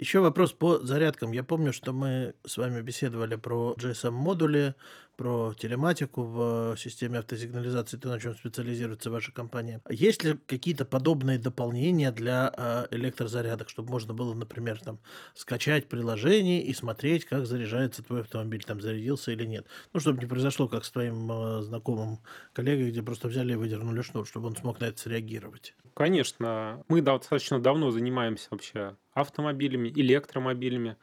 Еще 0.00 0.20
вопрос 0.20 0.52
по 0.54 0.78
зарядкам. 0.78 1.32
Я 1.32 1.44
помню, 1.44 1.74
что 1.74 1.92
мы 1.92 2.32
с 2.46 2.56
вами 2.56 2.80
беседовали 2.80 3.36
про 3.36 3.74
GSM-модули, 3.78 4.74
про 5.20 5.52
телематику 5.52 6.22
в 6.22 6.76
системе 6.78 7.18
автосигнализации, 7.18 7.98
то, 7.98 8.08
на 8.08 8.18
чем 8.18 8.34
специализируется 8.34 9.10
ваша 9.10 9.32
компания. 9.32 9.82
Есть 9.90 10.24
ли 10.24 10.38
какие-то 10.46 10.86
подобные 10.86 11.38
дополнения 11.38 12.10
для 12.10 12.50
а, 12.56 12.88
электрозарядок, 12.90 13.68
чтобы 13.68 13.90
можно 13.90 14.14
было, 14.14 14.32
например, 14.32 14.80
там, 14.80 14.98
скачать 15.34 15.90
приложение 15.90 16.62
и 16.62 16.72
смотреть, 16.72 17.26
как 17.26 17.44
заряжается 17.44 18.02
твой 18.02 18.22
автомобиль, 18.22 18.64
там, 18.64 18.80
зарядился 18.80 19.32
или 19.32 19.44
нет? 19.44 19.66
Ну, 19.92 20.00
чтобы 20.00 20.20
не 20.20 20.24
произошло, 20.24 20.68
как 20.68 20.86
с 20.86 20.90
твоим 20.90 21.30
а, 21.30 21.60
знакомым 21.60 22.20
коллегой, 22.54 22.90
где 22.90 23.02
просто 23.02 23.28
взяли 23.28 23.52
и 23.52 23.56
выдернули 23.56 24.00
шнур, 24.00 24.26
чтобы 24.26 24.46
он 24.46 24.56
смог 24.56 24.80
на 24.80 24.86
это 24.86 24.98
среагировать. 24.98 25.74
Конечно, 25.92 26.82
мы 26.88 27.02
достаточно 27.02 27.60
давно 27.60 27.90
занимаемся 27.90 28.48
вообще 28.50 28.96
автомобилями, 29.12 29.90
электромобилями. 29.90 30.96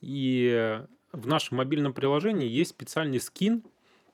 И 0.00 0.80
в 1.12 1.26
нашем 1.26 1.58
мобильном 1.58 1.92
приложении 1.92 2.48
есть 2.48 2.70
специальный 2.70 3.20
скин, 3.20 3.62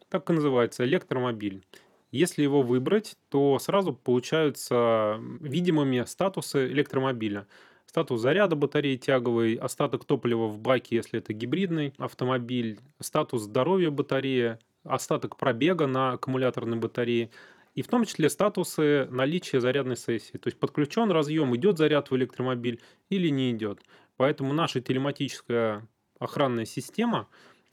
так 0.08 0.28
и 0.30 0.32
называется, 0.32 0.84
электромобиль. 0.84 1.62
Если 2.10 2.42
его 2.42 2.62
выбрать, 2.62 3.16
то 3.28 3.58
сразу 3.58 3.92
получаются 3.92 5.18
видимыми 5.40 6.04
статусы 6.04 6.68
электромобиля. 6.68 7.48
Статус 7.86 8.20
заряда 8.20 8.54
батареи 8.54 8.96
тяговой, 8.96 9.54
остаток 9.54 10.04
топлива 10.04 10.46
в 10.46 10.58
баке, 10.58 10.96
если 10.96 11.18
это 11.18 11.32
гибридный 11.32 11.92
автомобиль, 11.98 12.78
статус 13.00 13.42
здоровья 13.42 13.90
батареи, 13.90 14.58
остаток 14.84 15.36
пробега 15.36 15.86
на 15.86 16.12
аккумуляторной 16.12 16.78
батарее, 16.78 17.30
и 17.74 17.82
в 17.82 17.88
том 17.88 18.04
числе 18.04 18.30
статусы 18.30 19.08
наличия 19.10 19.60
зарядной 19.60 19.96
сессии. 19.96 20.36
То 20.38 20.46
есть 20.46 20.58
подключен 20.58 21.10
разъем, 21.10 21.54
идет 21.56 21.78
заряд 21.78 22.10
в 22.10 22.16
электромобиль 22.16 22.80
или 23.10 23.28
не 23.28 23.50
идет. 23.50 23.80
Поэтому 24.16 24.52
наша 24.52 24.80
телематическая 24.80 25.88
охранная 26.24 26.64
система 26.64 27.28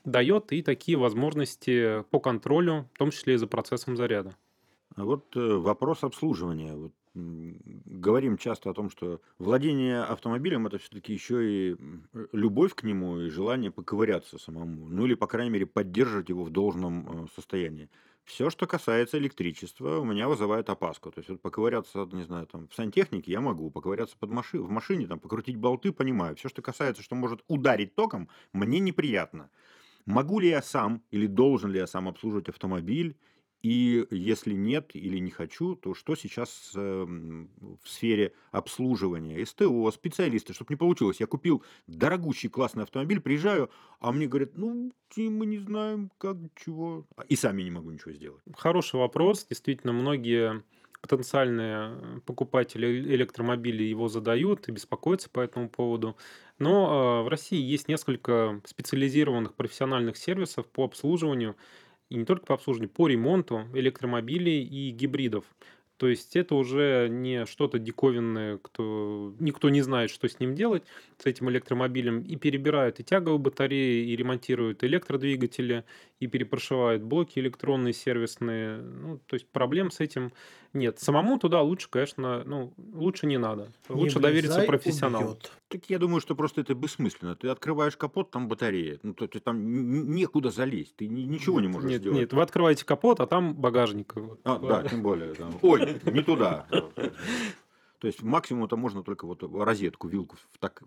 дает 0.05 0.51
и 0.51 0.61
такие 0.61 0.97
возможности 0.97 2.03
по 2.09 2.19
контролю, 2.19 2.89
в 2.93 2.97
том 2.97 3.11
числе 3.11 3.35
и 3.35 3.37
за 3.37 3.47
процессом 3.47 3.97
заряда. 3.97 4.35
А 4.95 5.05
вот 5.05 5.35
э, 5.35 5.39
вопрос 5.39 6.03
обслуживания. 6.03 6.75
Вот, 6.75 6.91
говорим 7.13 8.37
часто 8.37 8.69
о 8.69 8.73
том, 8.73 8.89
что 8.89 9.21
владение 9.37 10.01
автомобилем 10.01 10.67
это 10.67 10.77
все-таки 10.77 11.13
еще 11.13 11.49
и 11.49 11.77
любовь 12.31 12.73
к 12.73 12.83
нему 12.83 13.19
и 13.19 13.29
желание 13.29 13.71
поковыряться 13.71 14.37
самому. 14.37 14.87
Ну 14.89 15.05
или, 15.05 15.13
по 15.13 15.27
крайней 15.27 15.51
мере, 15.51 15.65
поддерживать 15.65 16.29
его 16.29 16.43
в 16.43 16.49
должном 16.49 17.25
э, 17.25 17.27
состоянии. 17.35 17.89
Все, 18.23 18.49
что 18.49 18.67
касается 18.67 19.17
электричества, 19.17 19.97
у 19.97 20.05
меня 20.05 20.27
вызывает 20.27 20.69
опаску. 20.69 21.11
То 21.11 21.19
есть 21.19 21.29
вот 21.29 21.41
поковыряться, 21.41 22.07
не 22.11 22.23
знаю, 22.23 22.47
там, 22.47 22.67
в 22.67 22.75
сантехнике 22.75 23.31
я 23.31 23.41
могу, 23.41 23.69
поковыряться 23.71 24.15
под 24.17 24.29
маши... 24.29 24.59
в 24.59 24.69
машине, 24.69 25.07
там, 25.07 25.19
покрутить 25.19 25.57
болты, 25.57 25.91
понимаю. 25.91 26.35
Все, 26.35 26.47
что 26.47 26.61
касается, 26.61 27.03
что 27.03 27.15
может 27.15 27.43
ударить 27.47 27.95
током, 27.95 28.29
мне 28.53 28.79
неприятно. 28.79 29.49
Могу 30.05 30.39
ли 30.39 30.49
я 30.49 30.61
сам 30.61 31.03
или 31.11 31.27
должен 31.27 31.71
ли 31.71 31.79
я 31.79 31.87
сам 31.87 32.07
обслуживать 32.07 32.49
автомобиль? 32.49 33.17
И 33.61 34.05
если 34.09 34.53
нет 34.53 34.91
или 34.93 35.19
не 35.19 35.29
хочу, 35.29 35.75
то 35.75 35.93
что 35.93 36.15
сейчас 36.15 36.71
эм, 36.75 37.49
в 37.83 37.87
сфере 37.87 38.33
обслуживания? 38.51 39.45
СТО, 39.45 39.91
специалисты, 39.91 40.53
чтобы 40.53 40.73
не 40.73 40.77
получилось. 40.77 41.19
Я 41.19 41.27
купил 41.27 41.63
дорогущий 41.85 42.49
классный 42.49 42.83
автомобиль, 42.83 43.21
приезжаю, 43.21 43.69
а 43.99 44.11
мне 44.11 44.27
говорят, 44.27 44.57
ну, 44.57 44.91
мы 45.17 45.45
не 45.45 45.59
знаем, 45.59 46.11
как, 46.17 46.37
чего. 46.55 47.05
А, 47.15 47.23
И 47.23 47.35
сами 47.35 47.61
не 47.61 47.71
могу 47.71 47.91
ничего 47.91 48.11
сделать. 48.13 48.41
Хороший 48.57 48.99
вопрос. 48.99 49.45
Действительно, 49.47 49.93
многие 49.93 50.63
потенциальные 51.01 51.97
э, 52.17 52.19
покупатели 52.25 52.99
электромобилей 53.01 53.89
его 53.89 54.07
задают 54.07 54.69
и 54.69 54.71
беспокоятся 54.71 55.29
по 55.29 55.39
этому 55.39 55.69
поводу. 55.69 56.15
Но 56.59 57.21
э, 57.21 57.25
в 57.25 57.27
России 57.27 57.59
есть 57.59 57.87
несколько 57.87 58.61
специализированных 58.65 59.55
профессиональных 59.55 60.15
сервисов 60.17 60.67
по 60.67 60.83
обслуживанию, 60.85 61.55
и 62.11 62.17
не 62.17 62.25
только 62.25 62.45
по 62.45 62.55
обслуживанию, 62.55 62.89
по 62.89 63.07
ремонту 63.07 63.67
электромобилей 63.73 64.63
и 64.63 64.91
гибридов. 64.91 65.45
То 65.95 66.07
есть 66.07 66.35
это 66.35 66.55
уже 66.55 67.07
не 67.09 67.45
что-то 67.45 67.79
диковинное, 67.79 68.57
кто, 68.57 69.33
никто 69.39 69.69
не 69.69 69.81
знает, 69.81 70.09
что 70.09 70.27
с 70.27 70.39
ним 70.39 70.53
делать, 70.53 70.83
с 71.19 71.25
этим 71.25 71.49
электромобилем. 71.49 72.21
И 72.23 72.35
перебирают 72.35 72.99
и 72.99 73.03
тяговые 73.03 73.39
батареи, 73.39 74.09
и 74.09 74.15
ремонтируют 74.15 74.83
электродвигатели, 74.83 75.85
и 76.21 76.27
перепрошивают 76.27 77.01
блоки 77.01 77.39
электронные, 77.39 77.93
сервисные. 77.93 78.77
Ну, 78.77 79.19
то 79.25 79.33
есть 79.33 79.47
проблем 79.49 79.89
с 79.89 79.99
этим 79.99 80.31
нет. 80.71 80.99
Самому 80.99 81.39
туда 81.39 81.61
лучше, 81.61 81.89
конечно, 81.89 82.43
ну, 82.45 82.73
лучше 82.93 83.25
не 83.25 83.39
надо. 83.39 83.71
Не 83.89 83.95
Лучше 83.95 84.19
довериться 84.19 84.61
профессионалу. 84.61 85.31
убьет. 85.31 85.51
Так 85.67 85.89
я 85.89 85.97
думаю, 85.97 86.21
что 86.21 86.35
просто 86.35 86.61
это 86.61 86.75
бессмысленно. 86.75 87.35
Ты 87.35 87.47
открываешь 87.47 87.97
капот, 87.97 88.29
там 88.29 88.47
батарея. 88.47 88.99
Ну, 89.01 89.15
то 89.15 89.27
есть 89.31 89.43
там 89.43 90.13
некуда 90.15 90.51
залезть, 90.51 90.95
ты 90.95 91.07
ни- 91.07 91.21
ничего 91.23 91.59
не 91.59 91.67
можешь 91.67 91.89
Нет, 91.89 92.01
сделать. 92.01 92.19
нет, 92.19 92.33
вы 92.33 92.43
открываете 92.43 92.85
капот, 92.85 93.19
а 93.19 93.25
там 93.25 93.55
багажник. 93.55 94.15
Вот. 94.15 94.39
А, 94.43 94.59
да, 94.59 94.87
тем 94.87 95.01
более. 95.01 95.33
да. 95.33 95.49
Ой, 95.63 95.99
не 96.05 96.21
туда. 96.21 96.67
То 97.99 98.07
есть 98.07 98.21
максимум 98.21 98.65
это 98.65 98.75
можно 98.75 99.01
только 99.03 99.25
вот 99.25 99.43
розетку, 99.43 100.07
вилку 100.07 100.35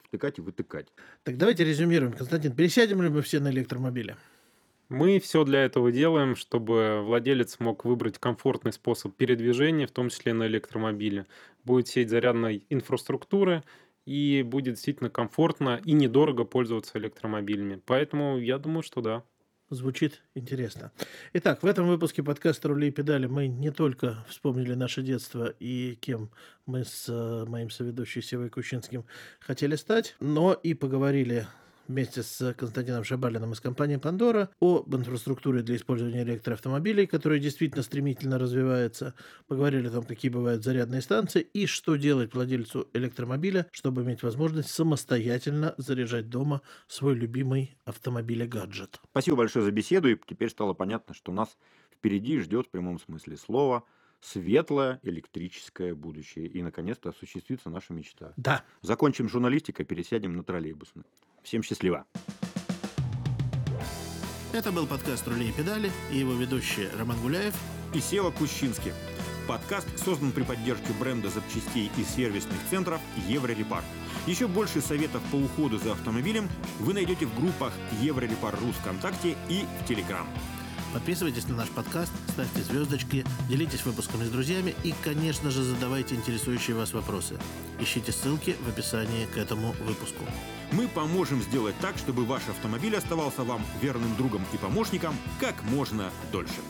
втыкать 0.06 0.38
и 0.38 0.42
вытыкать. 0.42 0.88
Так 1.24 1.36
давайте 1.38 1.64
резюмируем. 1.64 2.12
Константин, 2.12 2.52
пересядем 2.54 3.02
ли 3.02 3.08
мы 3.08 3.20
все 3.22 3.40
на 3.40 3.50
электромобили? 3.50 4.16
Мы 4.94 5.18
все 5.18 5.42
для 5.42 5.64
этого 5.64 5.90
делаем, 5.90 6.36
чтобы 6.36 7.02
владелец 7.02 7.58
мог 7.58 7.84
выбрать 7.84 8.18
комфортный 8.18 8.72
способ 8.72 9.16
передвижения, 9.16 9.88
в 9.88 9.90
том 9.90 10.08
числе 10.08 10.32
на 10.32 10.46
электромобиле. 10.46 11.26
Будет 11.64 11.88
сеть 11.88 12.10
зарядной 12.10 12.64
инфраструктуры, 12.70 13.64
и 14.06 14.44
будет 14.46 14.74
действительно 14.74 15.10
комфортно 15.10 15.80
и 15.84 15.94
недорого 15.94 16.44
пользоваться 16.44 16.96
электромобилями. 16.96 17.82
Поэтому 17.84 18.38
я 18.38 18.56
думаю, 18.58 18.84
что 18.84 19.00
да. 19.00 19.24
Звучит 19.68 20.22
интересно. 20.36 20.92
Итак, 21.32 21.64
в 21.64 21.66
этом 21.66 21.88
выпуске 21.88 22.22
подкаста 22.22 22.68
«Рули 22.68 22.88
и 22.88 22.92
педали» 22.92 23.26
мы 23.26 23.48
не 23.48 23.72
только 23.72 24.24
вспомнили 24.28 24.74
наше 24.74 25.02
детство 25.02 25.52
и 25.58 25.96
кем 25.96 26.30
мы 26.66 26.84
с 26.84 27.06
э, 27.08 27.44
моим 27.48 27.70
соведущим 27.70 28.22
Севой 28.22 28.48
Кущинским 28.48 29.04
хотели 29.40 29.74
стать, 29.74 30.14
но 30.20 30.52
и 30.52 30.74
поговорили 30.74 31.48
вместе 31.88 32.22
с 32.22 32.54
Константином 32.54 33.04
Шабалиным 33.04 33.52
из 33.52 33.60
компании 33.60 33.96
«Пандора» 33.96 34.50
об 34.60 34.94
инфраструктуре 34.94 35.62
для 35.62 35.76
использования 35.76 36.22
электроавтомобилей, 36.22 37.06
которая 37.06 37.38
действительно 37.38 37.82
стремительно 37.82 38.38
развивается. 38.38 39.14
Поговорили 39.46 39.88
о 39.88 39.90
том, 39.90 40.04
какие 40.04 40.30
бывают 40.30 40.64
зарядные 40.64 41.02
станции 41.02 41.40
и 41.40 41.66
что 41.66 41.96
делать 41.96 42.34
владельцу 42.34 42.88
электромобиля, 42.94 43.66
чтобы 43.72 44.02
иметь 44.02 44.22
возможность 44.22 44.70
самостоятельно 44.70 45.74
заряжать 45.76 46.28
дома 46.28 46.62
свой 46.86 47.14
любимый 47.14 47.76
автомобиль-гаджет. 47.84 49.00
Спасибо 49.10 49.38
большое 49.38 49.64
за 49.64 49.70
беседу, 49.70 50.08
и 50.08 50.16
теперь 50.26 50.50
стало 50.50 50.74
понятно, 50.74 51.14
что 51.14 51.32
нас 51.32 51.56
впереди 51.92 52.38
ждет 52.40 52.66
в 52.66 52.70
прямом 52.70 52.98
смысле 52.98 53.36
слова 53.36 53.84
светлое 54.20 55.00
электрическое 55.02 55.94
будущее. 55.94 56.46
И, 56.46 56.62
наконец-то, 56.62 57.10
осуществится 57.10 57.68
наша 57.68 57.92
мечта. 57.92 58.32
Да. 58.36 58.64
Закончим 58.80 59.28
журналистикой, 59.28 59.84
пересядем 59.84 60.34
на 60.34 60.42
троллейбусный. 60.42 61.04
Всем 61.44 61.62
счастливо. 61.62 62.06
Это 64.52 64.72
был 64.72 64.86
подкаст 64.86 65.28
«Рули 65.28 65.50
и 65.50 65.52
педали» 65.52 65.92
и 66.10 66.18
его 66.18 66.32
ведущие 66.32 66.88
Роман 66.98 67.20
Гуляев. 67.20 67.54
И 67.92 68.00
Сева 68.00 68.30
Кущинский. 68.30 68.92
подкаст 69.46 69.86
создан 69.98 70.32
при 70.32 70.42
поддержке 70.42 70.92
бренда 70.98 71.28
запчастей 71.28 71.90
и 71.98 72.02
сервисных 72.02 72.58
центров 72.70 73.00
Еврорепар. 73.28 73.84
Еще 74.26 74.48
больше 74.48 74.80
советов 74.80 75.22
по 75.30 75.36
уходу 75.36 75.78
за 75.78 75.92
автомобилем 75.92 76.48
вы 76.80 76.94
найдете 76.94 77.26
в 77.26 77.38
группах 77.38 77.72
Еврорепар.ру 78.00 78.72
ВКонтакте 78.80 79.36
и 79.50 79.64
в 79.80 79.86
Телеграм. 79.86 80.26
Подписывайтесь 80.94 81.48
на 81.48 81.56
наш 81.56 81.70
подкаст, 81.70 82.12
ставьте 82.28 82.62
звездочки, 82.62 83.26
делитесь 83.48 83.84
выпусками 83.84 84.22
с 84.22 84.30
друзьями 84.30 84.76
и, 84.84 84.94
конечно 85.02 85.50
же, 85.50 85.64
задавайте 85.64 86.14
интересующие 86.14 86.76
вас 86.76 86.92
вопросы. 86.92 87.36
Ищите 87.80 88.12
ссылки 88.12 88.56
в 88.64 88.68
описании 88.68 89.26
к 89.26 89.36
этому 89.36 89.72
выпуску. 89.84 90.24
Мы 90.70 90.86
поможем 90.86 91.42
сделать 91.42 91.74
так, 91.80 91.98
чтобы 91.98 92.24
ваш 92.24 92.48
автомобиль 92.48 92.96
оставался 92.96 93.42
вам 93.42 93.60
верным 93.82 94.14
другом 94.16 94.42
и 94.52 94.56
помощником 94.56 95.16
как 95.40 95.60
можно 95.64 96.12
дольше. 96.30 96.60